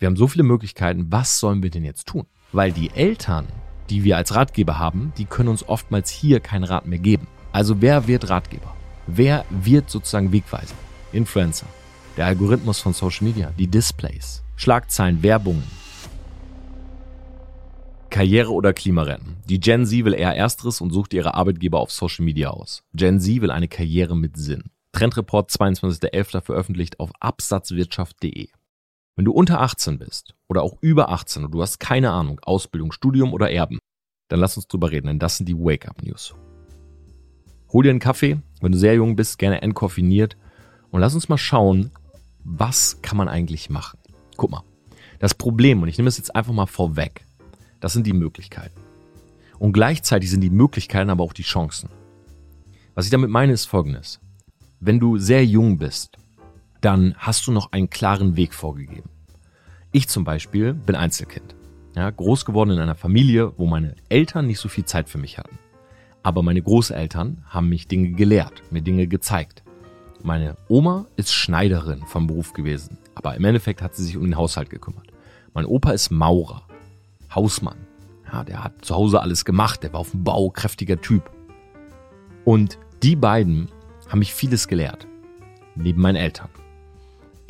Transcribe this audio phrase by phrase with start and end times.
[0.00, 2.24] Wir haben so viele Möglichkeiten, was sollen wir denn jetzt tun?
[2.52, 3.46] Weil die Eltern,
[3.90, 7.26] die wir als Ratgeber haben, die können uns oftmals hier keinen Rat mehr geben.
[7.52, 8.74] Also wer wird Ratgeber?
[9.06, 10.74] Wer wird sozusagen Wegweiser?
[11.12, 11.66] Influencer,
[12.16, 15.64] der Algorithmus von Social Media, die Displays, Schlagzeilen, Werbungen.
[18.08, 19.36] Karriere oder Klima retten.
[19.50, 22.82] Die Gen Z will eher Ersteres und sucht ihre Arbeitgeber auf Social Media aus.
[22.94, 24.70] Gen Z will eine Karriere mit Sinn.
[24.92, 26.40] Trendreport 22.11.
[26.40, 28.48] veröffentlicht auf absatzwirtschaft.de.
[29.16, 32.92] Wenn du unter 18 bist oder auch über 18 und du hast keine Ahnung, Ausbildung,
[32.92, 33.78] Studium oder Erben,
[34.28, 36.34] dann lass uns drüber reden, denn das sind die Wake-up-News.
[37.72, 40.36] Hol dir einen Kaffee, wenn du sehr jung bist, gerne entkoffiniert
[40.90, 41.90] und lass uns mal schauen,
[42.44, 43.98] was kann man eigentlich machen.
[44.36, 44.62] Guck mal,
[45.18, 47.26] das Problem, und ich nehme es jetzt einfach mal vorweg,
[47.80, 48.80] das sind die Möglichkeiten.
[49.58, 51.90] Und gleichzeitig sind die Möglichkeiten aber auch die Chancen.
[52.94, 54.20] Was ich damit meine, ist folgendes.
[54.80, 56.16] Wenn du sehr jung bist,
[56.80, 59.10] dann hast du noch einen klaren Weg vorgegeben.
[59.92, 61.54] Ich zum Beispiel bin Einzelkind.
[61.96, 65.38] Ja, groß geworden in einer Familie, wo meine Eltern nicht so viel Zeit für mich
[65.38, 65.58] hatten.
[66.22, 69.64] Aber meine Großeltern haben mich Dinge gelehrt, mir Dinge gezeigt.
[70.22, 74.36] Meine Oma ist Schneiderin vom Beruf gewesen, aber im Endeffekt hat sie sich um den
[74.36, 75.08] Haushalt gekümmert.
[75.54, 76.62] Mein Opa ist Maurer,
[77.34, 77.78] Hausmann.
[78.30, 81.30] Ja, der hat zu Hause alles gemacht, der war auf dem Bau, kräftiger Typ.
[82.44, 83.68] Und die beiden
[84.08, 85.06] haben mich vieles gelehrt,
[85.74, 86.50] neben meinen Eltern.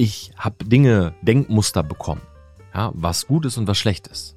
[0.02, 2.22] Ich habe Dinge, Denkmuster bekommen,
[2.74, 4.34] ja, was gut ist und was schlecht ist,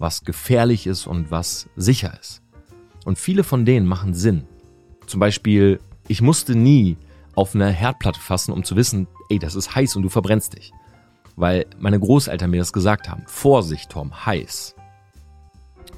[0.00, 2.42] was gefährlich ist und was sicher ist.
[3.04, 4.48] Und viele von denen machen Sinn.
[5.06, 6.96] Zum Beispiel, ich musste nie
[7.36, 10.72] auf eine Herdplatte fassen, um zu wissen, ey, das ist heiß und du verbrennst dich.
[11.36, 13.22] Weil meine Großeltern mir das gesagt haben.
[13.28, 14.74] Vorsicht, Tom, heiß.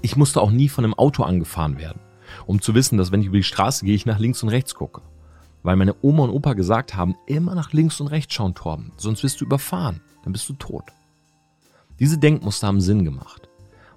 [0.03, 2.03] Ich musste auch nie von einem Auto angefahren werden,
[2.45, 4.75] um zu wissen, dass wenn ich über die Straße gehe, ich nach links und rechts
[4.75, 5.01] gucke.
[5.63, 9.23] Weil meine Oma und Opa gesagt haben, immer nach links und rechts schauen, Torben, sonst
[9.23, 10.85] wirst du überfahren, dann bist du tot.
[11.99, 13.49] Diese Denkmuster haben Sinn gemacht.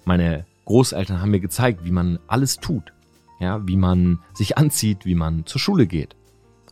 [0.06, 2.94] Meine Großeltern haben mir gezeigt, wie man alles tut,
[3.40, 6.16] ja, wie man sich anzieht, wie man zur Schule geht.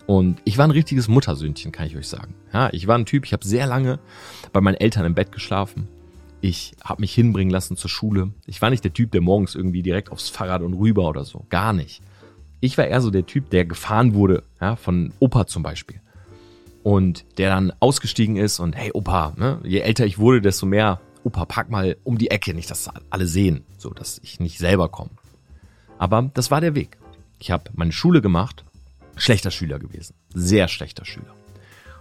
[0.07, 2.33] Und ich war ein richtiges Muttersöhnchen, kann ich euch sagen.
[2.51, 3.99] Ja, ich war ein Typ, ich habe sehr lange
[4.51, 5.87] bei meinen Eltern im Bett geschlafen.
[6.41, 8.31] Ich habe mich hinbringen lassen zur Schule.
[8.47, 11.45] Ich war nicht der Typ, der morgens irgendwie direkt aufs Fahrrad und rüber oder so.
[11.49, 12.01] Gar nicht.
[12.61, 16.01] Ich war eher so der Typ, der gefahren wurde, ja, von Opa zum Beispiel.
[16.83, 20.99] Und der dann ausgestiegen ist und hey Opa, ne, je älter ich wurde, desto mehr
[21.23, 24.89] Opa, pack mal um die Ecke, nicht, dass alle sehen, so dass ich nicht selber
[24.89, 25.11] komme.
[25.97, 26.97] Aber das war der Weg.
[27.39, 28.65] Ich habe meine Schule gemacht,
[29.15, 31.35] schlechter Schüler gewesen, sehr schlechter Schüler.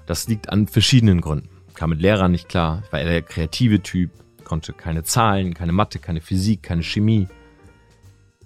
[0.07, 1.51] Das liegt an verschiedenen Gründen.
[1.75, 4.11] Kam mit Lehrern nicht klar, ich war eher der kreative Typ,
[4.45, 7.29] konnte keine Zahlen, keine Mathe, keine Physik, keine Chemie.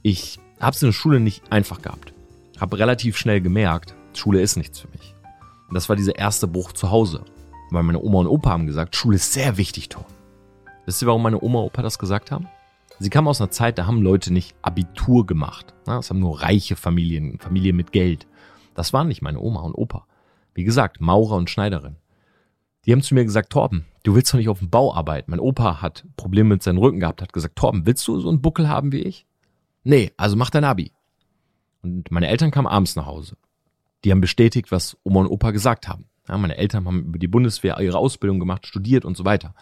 [0.02, 2.14] Ich habe es in der Schule nicht einfach gehabt.
[2.60, 5.14] Habe relativ schnell gemerkt, Schule ist nichts für mich.
[5.68, 7.24] Und das war dieser erste Bruch zu Hause.
[7.70, 10.06] Weil meine Oma und Opa haben gesagt, Schule ist sehr wichtig, Tor.
[10.86, 12.46] Wisst ihr, warum meine Oma und Opa das gesagt haben?
[12.98, 15.74] Sie kamen aus einer Zeit, da haben Leute nicht Abitur gemacht.
[15.84, 18.26] Das haben nur reiche Familien, Familien mit Geld.
[18.74, 20.06] Das waren nicht meine Oma und Opa.
[20.54, 21.96] Wie gesagt, Maurer und Schneiderin.
[22.84, 25.30] Die haben zu mir gesagt, Torben, du willst doch nicht auf dem Bau arbeiten.
[25.30, 28.42] Mein Opa hat Probleme mit seinem Rücken gehabt, hat gesagt, Torben, willst du so einen
[28.42, 29.26] Buckel haben wie ich?
[29.84, 30.92] Nee, also mach dein Abi.
[31.82, 33.36] Und meine Eltern kamen abends nach Hause.
[34.04, 36.06] Die haben bestätigt, was Oma und Opa gesagt haben.
[36.28, 39.54] Ja, meine Eltern haben über die Bundeswehr ihre Ausbildung gemacht, studiert und so weiter.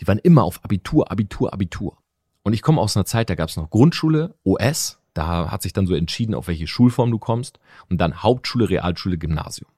[0.00, 1.98] Die waren immer auf Abitur, Abitur, Abitur.
[2.42, 5.72] Und ich komme aus einer Zeit, da gab es noch Grundschule, OS, da hat sich
[5.72, 9.70] dann so entschieden, auf welche Schulform du kommst, und dann Hauptschule, Realschule, Gymnasium.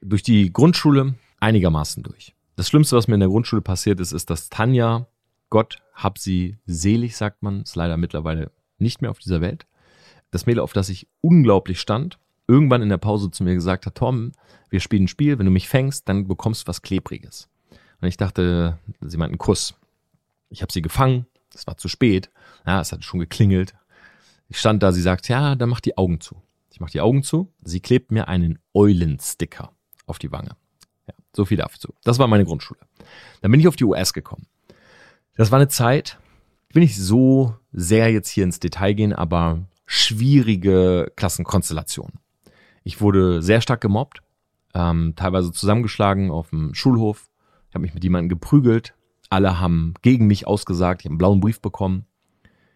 [0.00, 2.34] Durch die Grundschule einigermaßen durch.
[2.56, 5.06] Das Schlimmste, was mir in der Grundschule passiert ist, ist, dass Tanja,
[5.50, 9.66] Gott hab sie selig, sagt man, ist leider mittlerweile nicht mehr auf dieser Welt.
[10.30, 13.94] Das Mädel, auf das ich unglaublich stand, irgendwann in der Pause zu mir gesagt hat,
[13.94, 14.32] Tom,
[14.70, 17.48] wir spielen ein Spiel, wenn du mich fängst, dann bekommst du was Klebriges.
[18.00, 19.74] Und ich dachte, sie meint einen Kuss.
[20.50, 22.30] Ich habe sie gefangen, es war zu spät.
[22.66, 23.74] Ja, es hat schon geklingelt.
[24.48, 26.42] Ich stand da, sie sagt, ja, dann mach die Augen zu.
[26.70, 27.52] Ich mach die Augen zu.
[27.62, 29.72] Sie klebt mir einen Eulensticker
[30.06, 30.56] auf die Wange.
[31.06, 31.94] Ja, so viel dazu.
[32.02, 32.80] Das war meine Grundschule.
[33.40, 34.46] Dann bin ich auf die US gekommen.
[35.36, 36.18] Das war eine Zeit,
[36.74, 42.14] will nicht so sehr jetzt hier ins Detail gehen, aber schwierige Klassenkonstellationen.
[42.82, 44.22] Ich wurde sehr stark gemobbt,
[44.74, 47.28] ähm, teilweise zusammengeschlagen auf dem Schulhof.
[47.68, 48.94] Ich habe mich mit jemandem geprügelt,
[49.30, 52.06] alle haben gegen mich ausgesagt, ich habe einen blauen Brief bekommen.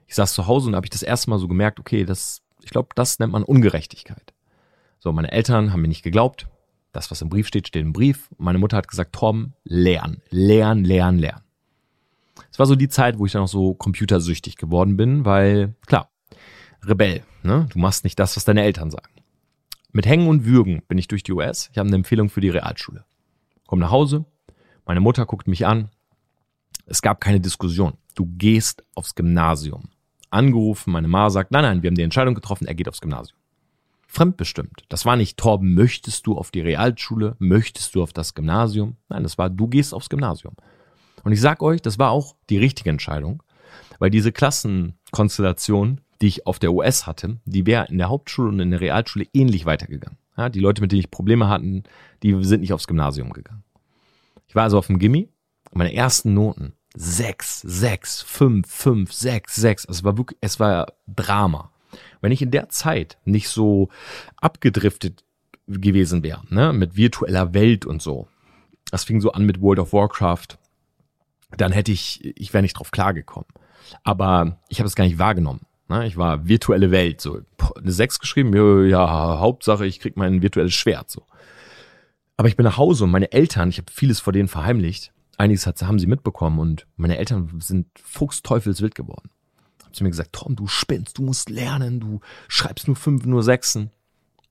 [0.07, 2.71] Ich saß zu Hause und habe ich das erste Mal so gemerkt, okay, das, ich
[2.71, 4.33] glaube, das nennt man Ungerechtigkeit.
[4.99, 6.49] So, meine Eltern haben mir nicht geglaubt.
[6.93, 8.31] Das, was im Brief steht, steht im Brief.
[8.39, 11.43] meine Mutter hat gesagt, Torben, lernen, lernen, lernen, lernen.
[12.51, 16.11] Es war so die Zeit, wo ich dann auch so computersüchtig geworden bin, weil, klar,
[16.85, 17.67] Rebell, ne?
[17.73, 19.13] Du machst nicht das, was deine Eltern sagen.
[19.93, 21.71] Mit Hängen und Würgen bin ich durch die US.
[21.73, 23.05] Ich habe eine Empfehlung für die Realschule.
[23.67, 24.25] Komm nach Hause,
[24.87, 25.91] meine Mutter guckt mich an,
[26.87, 27.99] Es gab keine Diskussion.
[28.15, 29.91] Du gehst aufs Gymnasium.
[30.31, 33.39] Angerufen, meine Ma sagt, nein, nein, wir haben die Entscheidung getroffen, er geht aufs Gymnasium.
[34.07, 34.85] Fremdbestimmt.
[34.89, 37.37] Das war nicht, Torben, möchtest du auf die Realschule?
[37.39, 38.97] Möchtest du auf das Gymnasium?
[39.11, 40.55] Nein, das war, du gehst aufs Gymnasium.
[41.29, 43.43] Und ich sag euch, das war auch die richtige Entscheidung,
[43.99, 48.61] weil diese Klassenkonstellation, die ich auf der US hatte, die wäre in der Hauptschule und
[48.61, 50.17] in der Realschule ähnlich weitergegangen.
[50.39, 51.83] Ja, die Leute, mit denen ich Probleme hatten,
[52.23, 53.63] die sind nicht aufs Gymnasium gegangen.
[54.47, 55.29] Ich war also auf dem Gimmi
[55.71, 59.85] und meine ersten Noten sechs, sechs, fünf, fünf, sechs, sechs.
[59.85, 61.71] Also es war wirklich, es war Drama.
[62.23, 63.91] Wenn ich in der Zeit nicht so
[64.39, 65.25] abgedriftet
[65.67, 68.29] gewesen wäre, ne, mit virtueller Welt und so.
[68.91, 70.57] Das fing so an mit World of Warcraft.
[71.57, 73.49] Dann hätte ich, ich wäre nicht drauf klargekommen.
[74.03, 75.63] Aber ich habe es gar nicht wahrgenommen.
[75.89, 76.07] Ne?
[76.07, 77.41] Ich war virtuelle Welt, so
[77.77, 78.53] eine sechs geschrieben,
[78.89, 81.25] ja, Hauptsache, ich krieg mein virtuelles Schwert, so.
[82.37, 85.13] Aber ich bin nach Hause und meine Eltern, ich habe vieles vor denen verheimlicht.
[85.39, 89.31] Einiges hat, haben sie mitbekommen und meine Eltern sind fuchsteufelswild geworden
[89.89, 93.43] haben zu mir gesagt, Tom, du spinnst, du musst lernen, du schreibst nur fünf, nur
[93.43, 93.91] sechsen.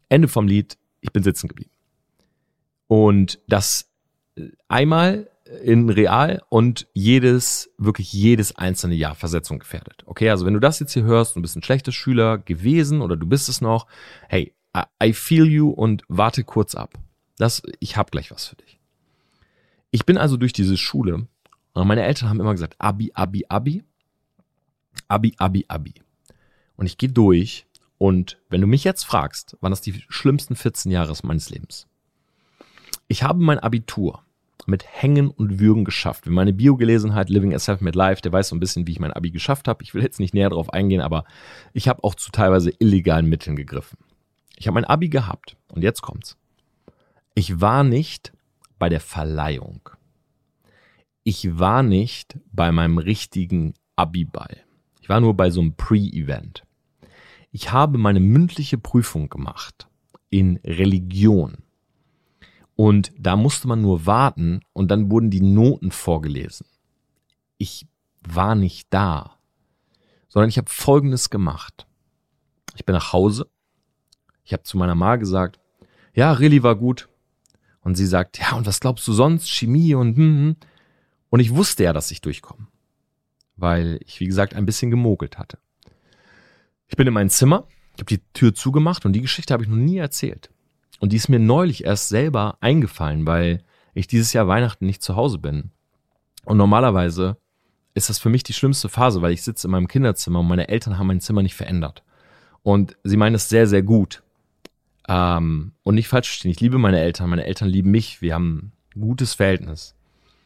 [0.09, 1.71] Ende vom Lied, ich bin sitzen geblieben.
[2.88, 3.89] Und das
[4.35, 5.29] äh, einmal
[5.63, 10.03] in real und jedes, wirklich jedes einzelne Jahr Versetzung gefährdet.
[10.05, 13.15] Okay, also wenn du das jetzt hier hörst, du bist ein schlechter Schüler gewesen oder
[13.15, 13.88] du bist es noch,
[14.27, 14.53] hey,
[15.03, 16.94] I feel you und warte kurz ab.
[17.38, 18.79] Das, ich hab gleich was für dich.
[19.91, 21.27] Ich bin also durch diese Schule
[21.73, 23.83] und meine Eltern haben immer gesagt, Abi, Abi, Abi.
[25.07, 25.94] Abi, Abi, Abi.
[26.75, 27.65] Und ich gehe durch
[27.97, 31.88] und wenn du mich jetzt fragst, waren das die schlimmsten 14 Jahre meines Lebens.
[33.07, 34.23] Ich habe mein Abitur
[34.68, 36.25] mit Hängen und Würgen geschafft.
[36.25, 38.92] Wenn meine Bio gelesen hat, Living a Self-Made Life, der weiß so ein bisschen, wie
[38.92, 39.84] ich mein Abi geschafft habe.
[39.84, 41.24] Ich will jetzt nicht näher darauf eingehen, aber
[41.74, 43.98] ich habe auch zu teilweise illegalen Mitteln gegriffen.
[44.58, 46.38] Ich habe mein Abi gehabt und jetzt kommt's.
[47.36, 48.34] Ich war nicht
[48.80, 49.90] bei der Verleihung.
[51.24, 54.58] Ich war nicht bei meinem richtigen Abi-Ball.
[55.02, 56.64] Ich war nur bei so einem Pre-Event.
[57.52, 59.88] Ich habe meine mündliche Prüfung gemacht
[60.30, 61.58] in Religion.
[62.77, 66.65] Und da musste man nur warten und dann wurden die Noten vorgelesen.
[67.57, 67.85] Ich
[68.25, 69.38] war nicht da,
[70.29, 71.85] sondern ich habe Folgendes gemacht.
[72.75, 73.50] Ich bin nach Hause.
[74.45, 75.59] Ich habe zu meiner Ma gesagt,
[76.13, 77.09] ja, Reli war gut.
[77.81, 79.50] Und sie sagt, ja, und was glaubst du sonst?
[79.50, 80.56] Chemie und hm, hm.
[81.30, 82.68] Und ich wusste ja, dass ich durchkomme
[83.57, 85.57] weil ich, wie gesagt, ein bisschen gemogelt hatte.
[86.88, 89.69] Ich bin in mein Zimmer, ich habe die Tür zugemacht und die Geschichte habe ich
[89.69, 90.51] noch nie erzählt.
[90.99, 93.63] Und die ist mir neulich erst selber eingefallen, weil
[93.94, 95.71] ich dieses Jahr Weihnachten nicht zu Hause bin.
[96.45, 97.38] Und normalerweise
[97.94, 100.67] ist das für mich die schlimmste Phase, weil ich sitze in meinem Kinderzimmer und meine
[100.67, 102.03] Eltern haben mein Zimmer nicht verändert.
[102.63, 104.23] Und sie meinen es sehr, sehr gut.
[105.07, 108.71] Ähm, und nicht falsch verstehen, ich liebe meine Eltern, meine Eltern lieben mich, wir haben
[108.95, 109.97] ein gutes Verhältnis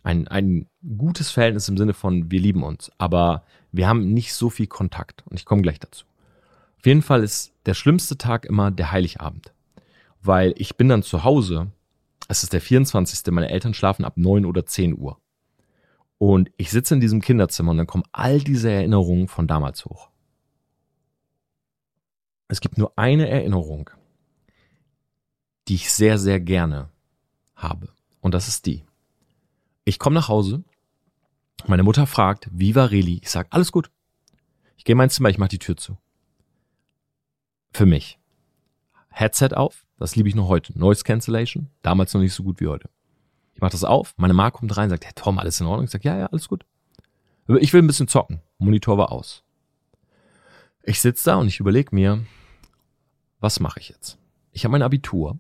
[0.04, 0.68] ein, ein
[0.98, 5.24] gutes Verhältnis im Sinne von, wir lieben uns, aber wir haben nicht so viel Kontakt
[5.28, 6.06] und ich komme gleich dazu.
[6.80, 9.54] Auf jeden Fall ist der schlimmste Tag immer der Heiligabend,
[10.22, 11.72] weil ich bin dann zu Hause,
[12.28, 13.32] es ist der 24.
[13.32, 15.20] Meine Eltern schlafen ab 9 oder 10 Uhr.
[16.18, 20.10] Und ich sitze in diesem Kinderzimmer und dann kommen all diese Erinnerungen von damals hoch.
[22.48, 23.90] Es gibt nur eine Erinnerung,
[25.68, 26.90] die ich sehr, sehr gerne
[27.56, 27.90] habe.
[28.20, 28.86] Und das ist die.
[29.84, 30.64] Ich komme nach Hause.
[31.66, 33.20] Meine Mutter fragt, wie war Reli?
[33.22, 33.90] Ich sag, alles gut.
[34.78, 35.98] Ich gehe in mein Zimmer, ich mache die Tür zu.
[37.74, 38.20] Für mich.
[39.10, 40.78] Headset auf, das liebe ich noch heute.
[40.78, 42.90] Noise Cancellation, damals noch nicht so gut wie heute.
[43.54, 45.86] Ich mache das auf, meine Ma kommt rein, sagt, hey Tom, alles in Ordnung?
[45.86, 46.66] Ich sag, ja, ja, alles gut.
[47.60, 48.42] Ich will ein bisschen zocken.
[48.58, 49.44] Monitor war aus.
[50.84, 52.24] Ich sitze da und ich überlege mir,
[53.40, 54.18] was mache ich jetzt?
[54.52, 55.38] Ich habe mein Abitur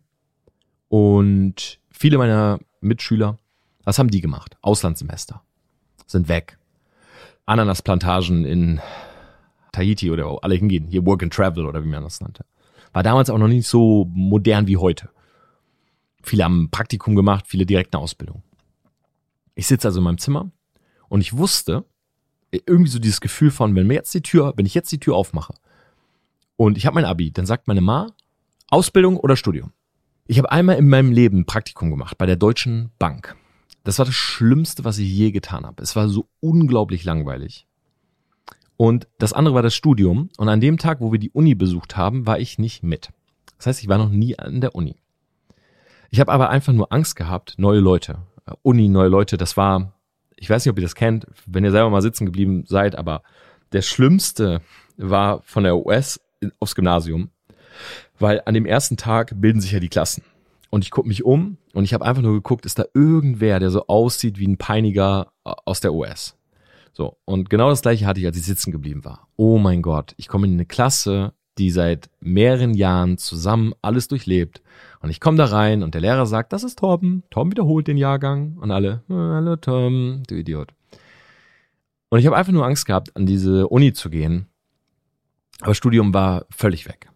[0.89, 3.37] und viele meiner Mitschüler
[3.83, 4.57] was haben die gemacht?
[4.61, 5.41] Auslandssemester.
[6.05, 6.57] Sind weg.
[7.45, 8.79] Ananasplantagen in
[9.71, 10.87] Tahiti oder wo alle hingehen.
[10.87, 12.45] Hier Work and Travel oder wie man das nannte.
[12.93, 15.09] War damals auch noch nicht so modern wie heute.
[16.23, 18.43] Viele haben Praktikum gemacht, viele direkt eine Ausbildung.
[19.55, 20.51] Ich sitze also in meinem Zimmer
[21.09, 21.85] und ich wusste,
[22.51, 25.15] irgendwie so dieses Gefühl von, wenn mir jetzt die Tür, wenn ich jetzt die Tür
[25.15, 25.53] aufmache
[26.57, 28.07] und ich habe mein Abi, dann sagt meine Ma,
[28.69, 29.71] Ausbildung oder Studium.
[30.27, 33.35] Ich habe einmal in meinem Leben Praktikum gemacht bei der Deutschen Bank.
[33.83, 35.81] Das war das Schlimmste, was ich je getan habe.
[35.81, 37.67] Es war so unglaublich langweilig.
[38.81, 40.31] Und das andere war das Studium.
[40.39, 43.11] Und an dem Tag, wo wir die Uni besucht haben, war ich nicht mit.
[43.57, 44.95] Das heißt, ich war noch nie an der Uni.
[46.09, 48.23] Ich habe aber einfach nur Angst gehabt, neue Leute.
[48.47, 49.93] Äh, Uni, neue Leute, das war,
[50.35, 53.21] ich weiß nicht, ob ihr das kennt, wenn ihr selber mal sitzen geblieben seid, aber
[53.71, 54.61] der Schlimmste
[54.97, 56.19] war von der US
[56.59, 57.29] aufs Gymnasium,
[58.17, 60.23] weil an dem ersten Tag bilden sich ja die Klassen.
[60.71, 63.69] Und ich gucke mich um und ich habe einfach nur geguckt, ist da irgendwer, der
[63.69, 66.35] so aussieht wie ein Peiniger äh, aus der US?
[66.93, 69.27] So, und genau das gleiche hatte ich, als ich sitzen geblieben war.
[69.37, 74.61] Oh mein Gott, ich komme in eine Klasse, die seit mehreren Jahren zusammen alles durchlebt.
[74.99, 77.23] Und ich komme da rein und der Lehrer sagt, das ist Torben.
[77.29, 78.57] Torben wiederholt den Jahrgang.
[78.59, 80.73] Und alle, äh, hallo Torben, du Idiot.
[82.09, 84.47] Und ich habe einfach nur Angst gehabt, an diese Uni zu gehen.
[85.61, 87.09] Aber Studium war völlig weg.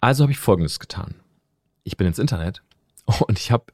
[0.00, 1.14] Also habe ich Folgendes getan.
[1.84, 2.62] Ich bin ins Internet
[3.26, 3.66] und ich habe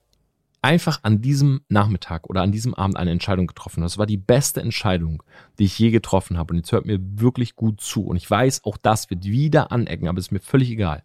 [0.62, 3.82] einfach an diesem Nachmittag oder an diesem Abend eine Entscheidung getroffen.
[3.82, 5.22] Das war die beste Entscheidung,
[5.58, 6.52] die ich je getroffen habe.
[6.52, 8.04] Und jetzt hört mir wirklich gut zu.
[8.04, 11.02] Und ich weiß, auch das wird wieder anecken, aber ist mir völlig egal.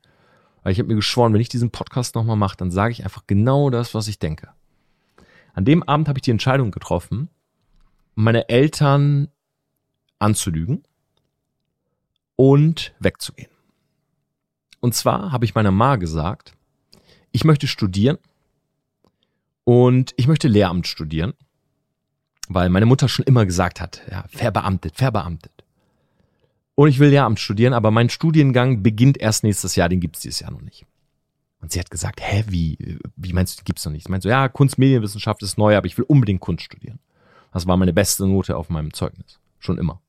[0.64, 3.24] Weil ich habe mir geschworen, wenn ich diesen Podcast nochmal mache, dann sage ich einfach
[3.28, 4.50] genau das, was ich denke.
[5.54, 7.30] An dem Abend habe ich die Entscheidung getroffen,
[8.16, 9.28] meine Eltern
[10.20, 10.84] anzulügen
[12.36, 13.52] und wegzugehen.
[14.80, 16.56] Und zwar habe ich meiner Ma gesagt,
[17.32, 18.18] ich möchte studieren
[19.64, 21.34] und ich möchte Lehramt studieren,
[22.50, 25.52] weil meine Mutter schon immer gesagt hat, ja, verbeamtet, verbeamtet.
[26.76, 30.40] Und ich will Lehramt studieren, aber mein Studiengang beginnt erst nächstes Jahr, den gibt's dieses
[30.40, 30.86] Jahr noch nicht.
[31.62, 34.06] Und sie hat gesagt, hä, wie, wie meinst du, den gibt's noch nicht?
[34.06, 37.00] Sie meint so, ja, Kunstmedienwissenschaft ist neu, aber ich will unbedingt Kunst studieren.
[37.54, 39.40] Das war meine beste Note auf meinem Zeugnis.
[39.60, 40.02] Schon immer.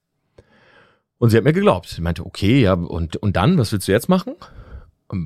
[1.18, 1.88] Und sie hat mir geglaubt.
[1.88, 4.34] Sie meinte, okay, ja, und, und dann, was willst du jetzt machen?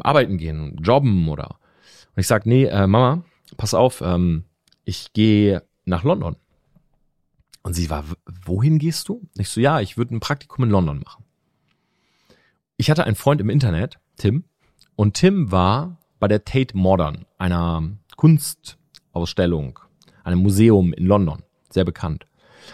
[0.00, 1.58] Arbeiten gehen, jobben oder?
[2.14, 3.24] Und ich sag, nee, äh, Mama,
[3.56, 4.44] pass auf, ähm,
[4.84, 6.36] ich gehe nach London.
[7.62, 8.04] Und sie war,
[8.44, 9.28] wohin gehst du?
[9.36, 11.24] Ich so, ja, ich würde ein Praktikum in London machen.
[12.76, 14.44] Ich hatte einen Freund im Internet, Tim,
[14.96, 17.82] und Tim war bei der Tate Modern, einer
[18.16, 19.78] Kunstausstellung,
[20.24, 22.26] einem Museum in London, sehr bekannt.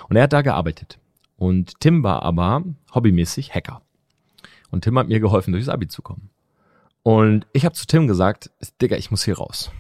[0.09, 0.99] Und er hat da gearbeitet.
[1.37, 2.65] Und Tim war aber
[2.95, 3.83] hobbymäßig Hacker.
[4.71, 6.31] Und Tim hat mir geholfen, durchs Abi zu kommen.
[7.03, 8.51] Und ich habe zu Tim gesagt,
[8.81, 9.71] Digga, ich muss hier raus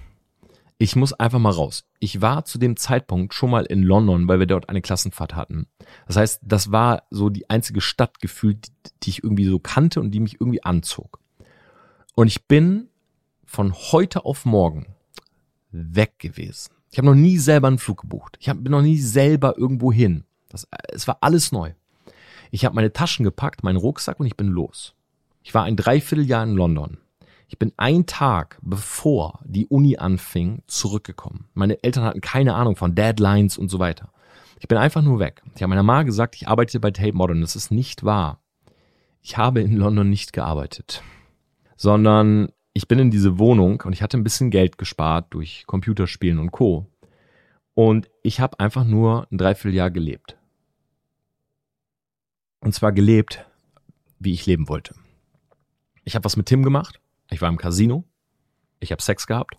[0.78, 1.84] ich muss einfach mal raus.
[2.00, 5.66] Ich war zu dem Zeitpunkt schon mal in London, weil wir dort eine Klassenfahrt hatten.
[6.06, 8.68] Das heißt, das war so die einzige Stadt gefühlt,
[9.02, 11.20] die ich irgendwie so kannte und die mich irgendwie anzog.
[12.14, 12.88] Und ich bin
[13.44, 14.86] von heute auf morgen
[15.70, 16.72] weg gewesen.
[16.90, 18.36] Ich habe noch nie selber einen Flug gebucht.
[18.40, 20.24] Ich hab, bin noch nie selber irgendwo hin.
[20.48, 21.72] Das, es war alles neu.
[22.50, 24.94] Ich habe meine Taschen gepackt, meinen Rucksack und ich bin los.
[25.42, 26.98] Ich war ein Dreivierteljahr in London.
[27.54, 31.46] Ich bin ein Tag bevor die Uni anfing zurückgekommen.
[31.54, 34.12] Meine Eltern hatten keine Ahnung von Deadlines und so weiter.
[34.58, 35.40] Ich bin einfach nur weg.
[35.54, 37.42] Ich habe meiner Mama gesagt, ich arbeite bei Tate Modern.
[37.42, 38.40] Das ist nicht wahr.
[39.22, 41.04] Ich habe in London nicht gearbeitet,
[41.76, 46.40] sondern ich bin in diese Wohnung und ich hatte ein bisschen Geld gespart durch Computerspielen
[46.40, 46.90] und Co.
[47.74, 50.36] Und ich habe einfach nur ein Dreivierteljahr gelebt.
[52.58, 53.46] Und zwar gelebt,
[54.18, 54.96] wie ich leben wollte.
[56.02, 56.98] Ich habe was mit Tim gemacht.
[57.34, 58.04] Ich war im Casino.
[58.78, 59.56] Ich habe Sex gehabt.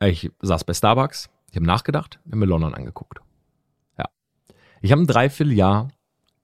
[0.00, 1.30] Ich saß bei Starbucks.
[1.48, 2.18] Ich habe nachgedacht.
[2.24, 3.20] Ich habe mir London angeguckt.
[3.96, 4.06] Ja.
[4.80, 5.92] Ich habe ein Dreivierteljahr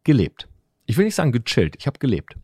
[0.04, 0.46] gelebt.
[0.86, 1.74] Ich will nicht sagen gechillt.
[1.76, 2.36] Ich habe gelebt.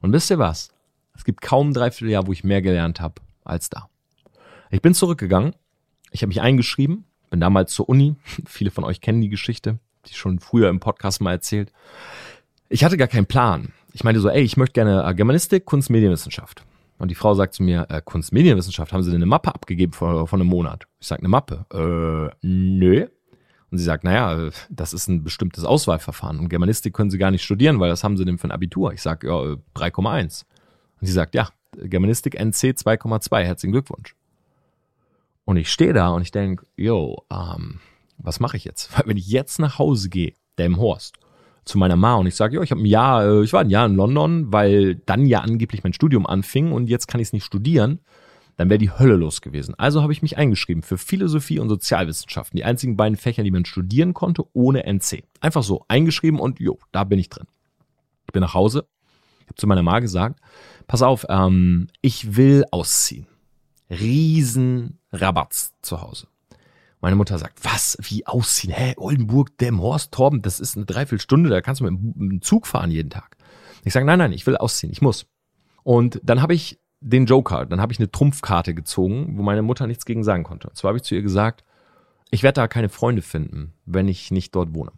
[0.00, 0.68] Und wisst ihr was?
[1.16, 3.88] Es gibt kaum ein Dreivierteljahr, wo ich mehr gelernt habe als da.
[4.70, 5.56] Ich bin zurückgegangen.
[6.12, 7.04] Ich habe mich eingeschrieben.
[7.30, 8.14] Bin damals zur Uni.
[8.46, 9.80] Viele von euch kennen die Geschichte.
[10.06, 11.72] Die schon früher im Podcast mal erzählt.
[12.68, 13.72] Ich hatte gar keinen Plan.
[13.92, 16.64] Ich meinte so, ey, ich möchte gerne Germanistik, Kunst, Medienwissenschaft.
[16.98, 20.26] Und die Frau sagt zu mir, äh, Kunstmedienwissenschaft, haben Sie denn eine Mappe abgegeben vor,
[20.26, 20.86] vor einem Monat?
[21.00, 21.66] Ich sage, eine Mappe?
[21.72, 23.06] Äh, nö.
[23.70, 26.38] Und sie sagt, naja, das ist ein bestimmtes Auswahlverfahren.
[26.38, 28.92] Und Germanistik können Sie gar nicht studieren, weil das haben Sie denn für ein Abitur?
[28.92, 29.34] Ich sage, ja,
[29.74, 30.44] 3,1.
[31.00, 34.14] Und sie sagt, ja, Germanistik NC 2,2, herzlichen Glückwunsch.
[35.44, 37.80] Und ich stehe da und ich denke, yo, ähm,
[38.18, 38.92] was mache ich jetzt?
[38.96, 41.18] Weil wenn ich jetzt nach Hause gehe, der im Horst,
[41.64, 43.70] zu meiner Ma und ich sage, ja, ich habe ein Jahr, äh, ich war ein
[43.70, 47.32] Jahr in London, weil dann ja angeblich mein Studium anfing und jetzt kann ich es
[47.32, 48.00] nicht studieren,
[48.56, 49.74] dann wäre die Hölle los gewesen.
[49.78, 53.64] Also habe ich mich eingeschrieben für Philosophie und Sozialwissenschaften, die einzigen beiden Fächer, die man
[53.64, 55.24] studieren konnte, ohne NC.
[55.40, 57.46] Einfach so eingeschrieben und jo, da bin ich drin.
[58.26, 58.86] Ich bin nach Hause,
[59.40, 60.40] ich habe zu meiner Ma gesagt,
[60.86, 63.26] pass auf, ähm, ich will ausziehen.
[63.90, 66.28] Riesen Rabatz zu Hause.
[67.04, 68.72] Meine Mutter sagt, was, wie ausziehen?
[68.72, 72.90] Hä, Oldenburg, Demhorst, Torben, das ist eine Dreiviertelstunde, da kannst du mit dem Zug fahren
[72.90, 73.36] jeden Tag.
[73.84, 75.26] Ich sage, nein, nein, ich will ausziehen, ich muss.
[75.82, 79.86] Und dann habe ich den Joker, dann habe ich eine Trumpfkarte gezogen, wo meine Mutter
[79.86, 80.70] nichts gegen sagen konnte.
[80.70, 81.62] Und zwar habe ich zu ihr gesagt,
[82.30, 84.92] ich werde da keine Freunde finden, wenn ich nicht dort wohne.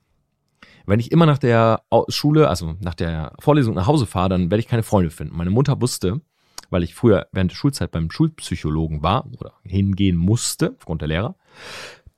[0.86, 4.60] Wenn ich immer nach der Schule, also nach der Vorlesung nach Hause fahre, dann werde
[4.60, 5.36] ich keine Freunde finden.
[5.36, 6.20] Meine Mutter wusste,
[6.70, 11.34] weil ich früher während der Schulzeit beim Schulpsychologen war oder hingehen musste, aufgrund der Lehrer,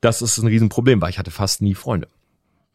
[0.00, 1.08] dass es ein Riesenproblem war.
[1.08, 2.08] Ich hatte fast nie Freunde.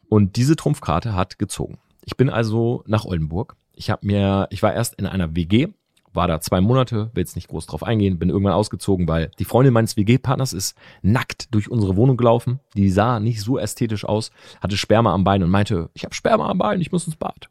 [0.08, 1.78] Und diese Trumpfkarte hat gezogen.
[2.04, 3.56] Ich bin also nach Oldenburg.
[3.74, 5.68] Ich habe mir, ich war erst in einer WG,
[6.12, 9.44] war da zwei Monate, will jetzt nicht groß drauf eingehen, bin irgendwann ausgezogen, weil die
[9.44, 12.60] Freundin meines WG-Partners ist nackt durch unsere Wohnung gelaufen.
[12.74, 16.48] Die sah nicht so ästhetisch aus, hatte Sperma am Bein und meinte, ich habe Sperma
[16.48, 17.50] am Bein, ich muss ins Bad.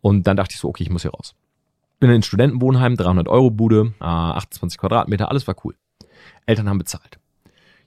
[0.00, 1.34] Und dann dachte ich so, okay, ich muss hier raus.
[2.06, 5.74] Bin in Studentenwohnheim, 300 Euro Bude, 28 Quadratmeter, alles war cool.
[6.46, 7.18] Eltern haben bezahlt.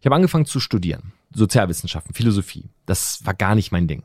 [0.02, 1.14] Ich habe angefangen zu studieren.
[1.34, 2.70] Sozialwissenschaften, Philosophie.
[2.86, 4.04] Das war gar nicht mein Ding.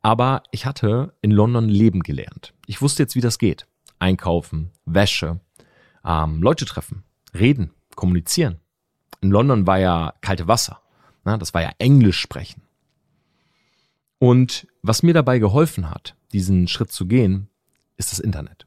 [0.00, 2.54] Aber ich hatte in London Leben gelernt.
[2.66, 3.66] Ich wusste jetzt, wie das geht.
[3.98, 5.40] Einkaufen, Wäsche,
[6.02, 8.58] ähm, Leute treffen, reden, kommunizieren.
[9.20, 10.80] In London war ja kalte Wasser.
[11.24, 12.62] Na, das war ja Englisch sprechen.
[14.18, 17.50] Und was mir dabei geholfen hat, diesen Schritt zu gehen,
[17.98, 18.66] ist das Internet.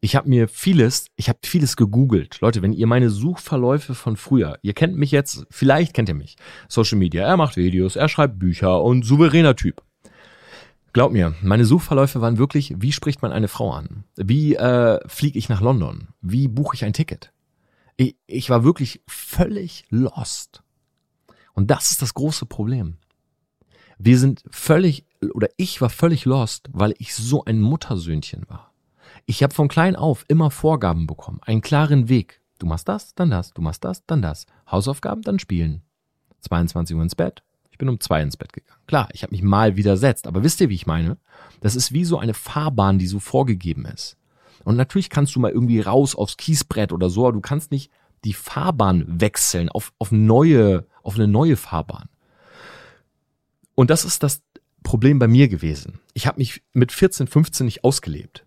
[0.00, 2.40] Ich habe mir vieles, ich habe vieles gegoogelt.
[2.40, 6.36] Leute, wenn ihr meine Suchverläufe von früher, ihr kennt mich jetzt, vielleicht kennt ihr mich.
[6.68, 9.82] Social Media, er macht Videos, er schreibt Bücher und souveräner Typ.
[10.92, 14.04] Glaub mir, meine Suchverläufe waren wirklich, wie spricht man eine Frau an?
[14.16, 16.08] Wie äh, fliege ich nach London?
[16.20, 17.32] Wie buche ich ein Ticket?
[17.96, 20.62] Ich, ich war wirklich völlig lost.
[21.52, 22.96] Und das ist das große Problem.
[23.98, 28.67] Wir sind völlig, oder ich war völlig lost, weil ich so ein Muttersöhnchen war.
[29.30, 32.40] Ich habe von klein auf immer Vorgaben bekommen, einen klaren Weg.
[32.58, 34.46] Du machst das, dann das, du machst das, dann das.
[34.70, 35.82] Hausaufgaben, dann spielen.
[36.40, 38.80] 22 Uhr ins Bett, ich bin um zwei ins Bett gegangen.
[38.86, 41.18] Klar, ich habe mich mal widersetzt, aber wisst ihr, wie ich meine?
[41.60, 44.16] Das ist wie so eine Fahrbahn, die so vorgegeben ist.
[44.64, 47.90] Und natürlich kannst du mal irgendwie raus aufs Kiesbrett oder so, aber du kannst nicht
[48.24, 52.08] die Fahrbahn wechseln auf, auf neue, auf eine neue Fahrbahn.
[53.74, 54.40] Und das ist das
[54.82, 56.00] Problem bei mir gewesen.
[56.14, 58.46] Ich habe mich mit 14, 15 nicht ausgelebt.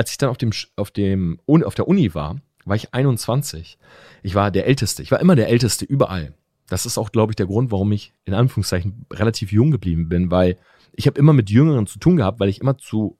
[0.00, 3.76] Als ich dann auf dem, auf dem, auf der Uni war, war ich 21.
[4.22, 5.02] Ich war der Älteste.
[5.02, 6.32] Ich war immer der Älteste überall.
[6.68, 10.30] Das ist auch, glaube ich, der Grund, warum ich in Anführungszeichen relativ jung geblieben bin,
[10.30, 10.56] weil
[10.94, 13.18] ich habe immer mit Jüngeren zu tun gehabt, weil ich immer zu,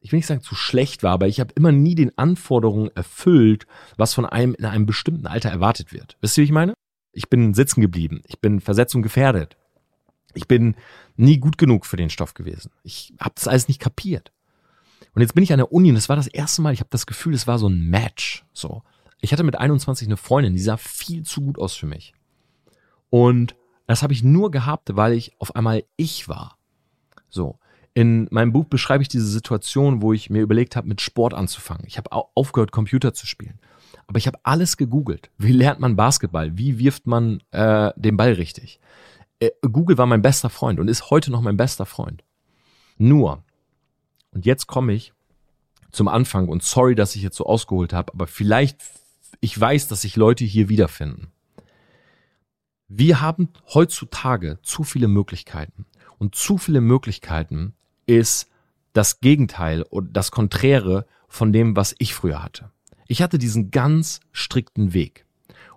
[0.00, 3.68] ich will nicht sagen zu schlecht war, aber ich habe immer nie den Anforderungen erfüllt,
[3.96, 6.16] was von einem in einem bestimmten Alter erwartet wird.
[6.20, 6.74] Wisst ihr, wie ich meine?
[7.12, 8.20] Ich bin sitzen geblieben.
[8.26, 9.56] Ich bin Versetzung gefährdet.
[10.34, 10.74] Ich bin
[11.16, 12.72] nie gut genug für den Stoff gewesen.
[12.82, 14.32] Ich habe das alles nicht kapiert.
[15.14, 16.90] Und jetzt bin ich an der Uni und es war das erste Mal, ich habe
[16.90, 18.44] das Gefühl, es war so ein Match.
[18.52, 18.82] So,
[19.20, 22.14] ich hatte mit 21 eine Freundin, die sah viel zu gut aus für mich.
[23.10, 23.56] Und
[23.86, 26.56] das habe ich nur gehabt, weil ich auf einmal ich war.
[27.28, 27.58] So.
[27.92, 31.84] In meinem Buch beschreibe ich diese Situation, wo ich mir überlegt habe, mit Sport anzufangen.
[31.88, 33.58] Ich habe aufgehört, Computer zu spielen.
[34.06, 35.30] Aber ich habe alles gegoogelt.
[35.38, 36.56] Wie lernt man Basketball?
[36.56, 38.78] Wie wirft man äh, den Ball richtig?
[39.40, 42.22] Äh, Google war mein bester Freund und ist heute noch mein bester Freund.
[42.96, 43.42] Nur,
[44.32, 45.12] und jetzt komme ich
[45.90, 48.80] zum Anfang und sorry, dass ich jetzt so ausgeholt habe, aber vielleicht
[49.40, 51.28] ich weiß, dass sich Leute hier wiederfinden.
[52.88, 55.86] Wir haben heutzutage zu viele Möglichkeiten.
[56.18, 57.74] Und zu viele Möglichkeiten
[58.06, 58.48] ist
[58.92, 62.70] das Gegenteil und das Konträre von dem, was ich früher hatte.
[63.06, 65.24] Ich hatte diesen ganz strikten Weg.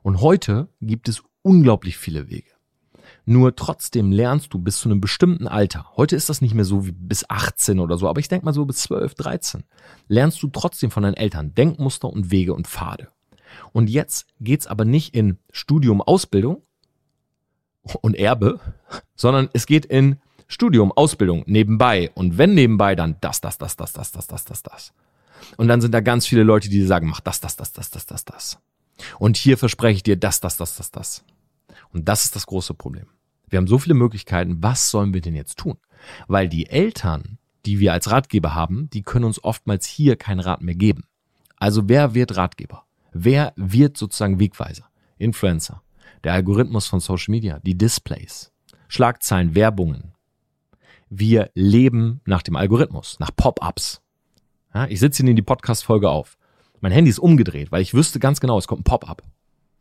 [0.02, 2.53] Und heute gibt es unglaublich viele Wege.
[3.26, 5.86] Nur trotzdem lernst du bis zu einem bestimmten Alter.
[5.96, 8.54] Heute ist das nicht mehr so wie bis 18 oder so, aber ich denke mal
[8.54, 9.64] so bis 12, 13.
[10.08, 13.08] Lernst du trotzdem von deinen Eltern Denkmuster und Wege und Pfade.
[13.72, 16.64] Und jetzt geht's aber nicht in Studium, Ausbildung
[18.02, 18.60] und Erbe,
[19.16, 22.12] sondern es geht in Studium, Ausbildung nebenbei.
[22.16, 24.94] Und wenn nebenbei, dann das, das, das, das, das, das, das, das, das.
[25.58, 28.06] Und dann sind da ganz viele Leute, die sagen, mach das, das, das, das, das,
[28.06, 28.60] das, das.
[29.20, 31.24] Und hier verspreche ich dir das, das, das, das, das.
[31.92, 33.08] Und das ist das große Problem.
[33.50, 34.64] Wir haben so viele Möglichkeiten.
[34.64, 35.78] Was sollen wir denn jetzt tun?
[36.28, 40.62] Weil die Eltern, die wir als Ratgeber haben, die können uns oftmals hier keinen Rat
[40.62, 41.04] mehr geben.
[41.58, 42.86] Also wer wird Ratgeber?
[43.12, 44.90] Wer wird sozusagen Wegweiser?
[45.18, 45.82] Influencer,
[46.24, 48.52] der Algorithmus von Social Media, die Displays,
[48.88, 50.14] Schlagzeilen, Werbungen.
[51.10, 54.02] Wir leben nach dem Algorithmus, nach Pop-ups.
[54.74, 56.38] Ja, ich sitze hier in die Podcast-Folge auf.
[56.82, 59.22] Mein Handy ist umgedreht, weil ich wüsste ganz genau, es kommt ein Pop-up.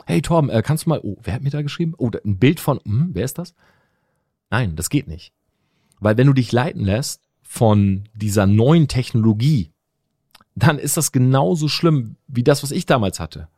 [0.07, 1.95] Hey Torben, äh, kannst du mal, oh, wer hat mir da geschrieben?
[1.99, 3.55] Oh, ein Bild von, hm, wer ist das?
[4.51, 5.33] Nein, das geht nicht.
[6.01, 9.71] Weil wenn du dich leiten lässt von dieser neuen Technologie,
[10.55, 13.49] dann ist das genauso schlimm wie das, was ich damals hatte.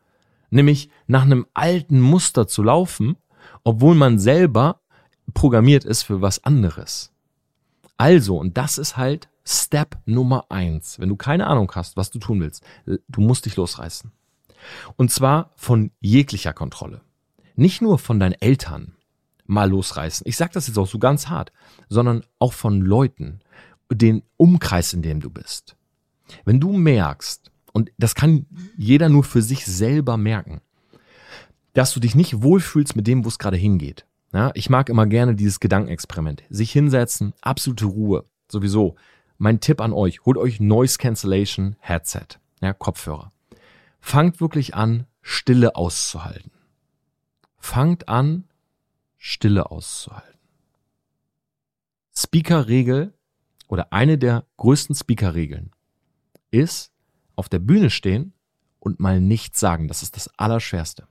[0.50, 3.16] Nämlich nach einem alten Muster zu laufen,
[3.64, 4.80] obwohl man selber
[5.32, 7.12] programmiert ist für was anderes.
[7.96, 10.98] Also, und das ist halt Step Nummer eins.
[10.98, 14.12] Wenn du keine Ahnung hast, was du tun willst, du musst dich losreißen.
[14.96, 17.00] Und zwar von jeglicher Kontrolle.
[17.56, 18.94] Nicht nur von deinen Eltern
[19.46, 20.26] mal losreißen.
[20.26, 21.52] Ich sage das jetzt auch so ganz hart,
[21.88, 23.40] sondern auch von Leuten,
[23.90, 25.76] den Umkreis, in dem du bist.
[26.44, 28.46] Wenn du merkst, und das kann
[28.76, 30.60] jeder nur für sich selber merken,
[31.74, 34.06] dass du dich nicht wohlfühlst mit dem, wo es gerade hingeht.
[34.32, 36.42] Ja, ich mag immer gerne dieses Gedankenexperiment.
[36.50, 38.24] Sich hinsetzen, absolute Ruhe.
[38.50, 38.96] Sowieso.
[39.38, 42.38] Mein Tipp an euch, holt euch Noise Cancellation Headset.
[42.60, 43.30] ja, Kopfhörer.
[44.06, 46.52] Fangt wirklich an, Stille auszuhalten.
[47.56, 48.44] Fangt an,
[49.16, 50.38] Stille auszuhalten.
[52.14, 53.14] Speaker-Regel
[53.66, 55.70] oder eine der größten Speaker-Regeln
[56.50, 56.92] ist,
[57.34, 58.34] auf der Bühne stehen
[58.78, 59.88] und mal nichts sagen.
[59.88, 61.08] Das ist das Allerschwerste.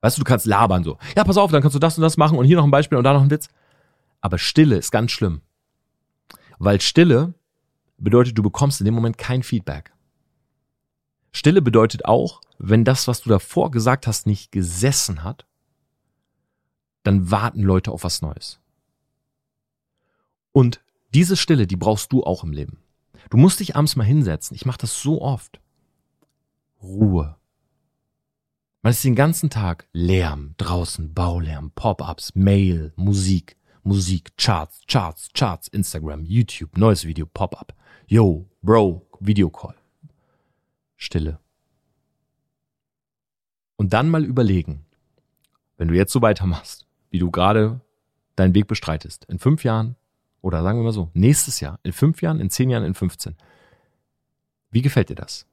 [0.00, 0.96] Weißt du, du kannst labern so.
[1.14, 2.96] Ja, pass auf, dann kannst du das und das machen und hier noch ein Beispiel
[2.96, 3.48] und da noch ein Witz.
[4.22, 5.42] Aber Stille ist ganz schlimm.
[6.58, 7.34] Weil Stille
[7.98, 9.92] bedeutet, du bekommst in dem Moment kein Feedback.
[11.32, 15.46] Stille bedeutet auch, wenn das, was du davor gesagt hast, nicht gesessen hat,
[17.02, 18.60] dann warten Leute auf was Neues.
[20.52, 20.82] Und
[21.14, 22.78] diese Stille, die brauchst du auch im Leben.
[23.30, 24.54] Du musst dich abends mal hinsetzen.
[24.54, 25.60] Ich mache das so oft.
[26.82, 27.36] Ruhe.
[28.82, 35.68] Man ist den ganzen Tag Lärm, draußen, Baulärm, Pop-ups, Mail, Musik, Musik, Charts, Charts, Charts,
[35.68, 37.74] Instagram, YouTube, neues Video, Pop-up.
[38.06, 39.77] Yo, Bro, Videocall.
[40.98, 41.38] Stille.
[43.76, 44.84] Und dann mal überlegen,
[45.76, 47.80] wenn du jetzt so weitermachst, wie du gerade
[48.34, 49.94] deinen Weg bestreitest, in fünf Jahren
[50.42, 53.36] oder sagen wir mal so, nächstes Jahr, in fünf Jahren, in zehn Jahren, in 15.
[54.70, 55.46] Wie gefällt dir das?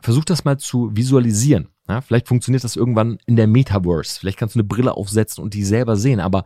[0.00, 1.68] Versuch das mal zu visualisieren.
[1.86, 4.18] Ja, vielleicht funktioniert das irgendwann in der Metaverse.
[4.18, 6.44] Vielleicht kannst du eine Brille aufsetzen und die selber sehen, aber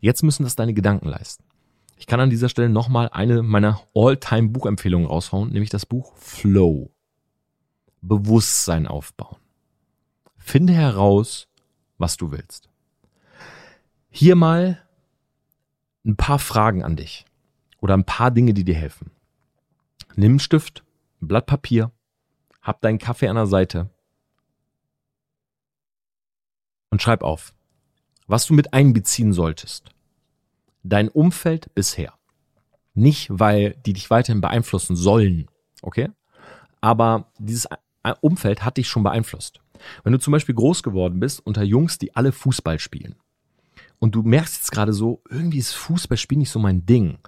[0.00, 1.44] jetzt müssen das deine Gedanken leisten.
[1.96, 6.90] Ich kann an dieser Stelle nochmal eine meiner All-Time Buchempfehlungen raushauen, nämlich das Buch Flow.
[8.08, 9.38] Bewusstsein aufbauen.
[10.36, 11.48] Finde heraus,
[11.98, 12.68] was du willst.
[14.10, 14.82] Hier mal
[16.04, 17.26] ein paar Fragen an dich
[17.80, 19.10] oder ein paar Dinge, die dir helfen.
[20.14, 20.84] Nimm einen Stift,
[21.20, 21.90] ein Blatt Papier,
[22.62, 23.90] hab deinen Kaffee an der Seite
[26.90, 27.54] und schreib auf,
[28.26, 29.90] was du mit einbeziehen solltest.
[30.82, 32.14] Dein Umfeld bisher.
[32.94, 35.50] Nicht, weil die dich weiterhin beeinflussen sollen,
[35.82, 36.08] okay?
[36.80, 37.66] Aber dieses
[38.12, 39.60] Umfeld hat dich schon beeinflusst.
[40.04, 43.16] Wenn du zum Beispiel groß geworden bist unter Jungs, die alle Fußball spielen
[43.98, 47.18] und du merkst jetzt gerade so, irgendwie ist Fußballspiel nicht so mein Ding,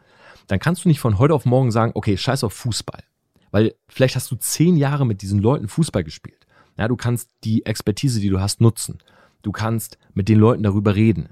[0.47, 3.03] dann kannst du nicht von heute auf morgen sagen, okay, scheiß auf Fußball.
[3.51, 6.47] Weil vielleicht hast du zehn Jahre mit diesen Leuten Fußball gespielt.
[6.77, 8.99] Ja, du kannst die Expertise, die du hast, nutzen.
[9.43, 11.31] Du kannst mit den Leuten darüber reden.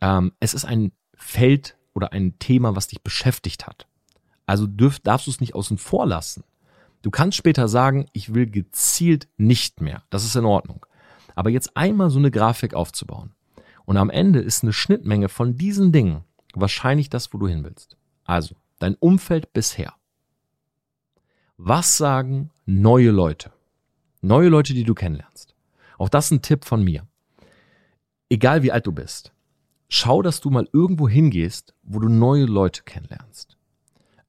[0.00, 3.86] Ähm, es ist ein Feld oder ein Thema, was dich beschäftigt hat.
[4.46, 6.44] Also dürf, darfst du es nicht außen vor lassen.
[7.04, 10.02] Du kannst später sagen, ich will gezielt nicht mehr.
[10.10, 10.84] Das ist in Ordnung.
[11.36, 13.34] Aber jetzt einmal so eine Grafik aufzubauen.
[13.84, 17.96] Und am Ende ist eine Schnittmenge von diesen Dingen wahrscheinlich das, wo du hin willst.
[18.24, 19.94] Also dein Umfeld bisher.
[21.56, 23.52] Was sagen neue Leute?
[24.20, 25.54] Neue Leute, die du kennenlernst.
[25.98, 27.06] Auch das ist ein Tipp von mir
[28.34, 29.32] egal wie alt du bist,
[29.88, 33.56] schau, dass du mal irgendwo hingehst, wo du neue Leute kennenlernst.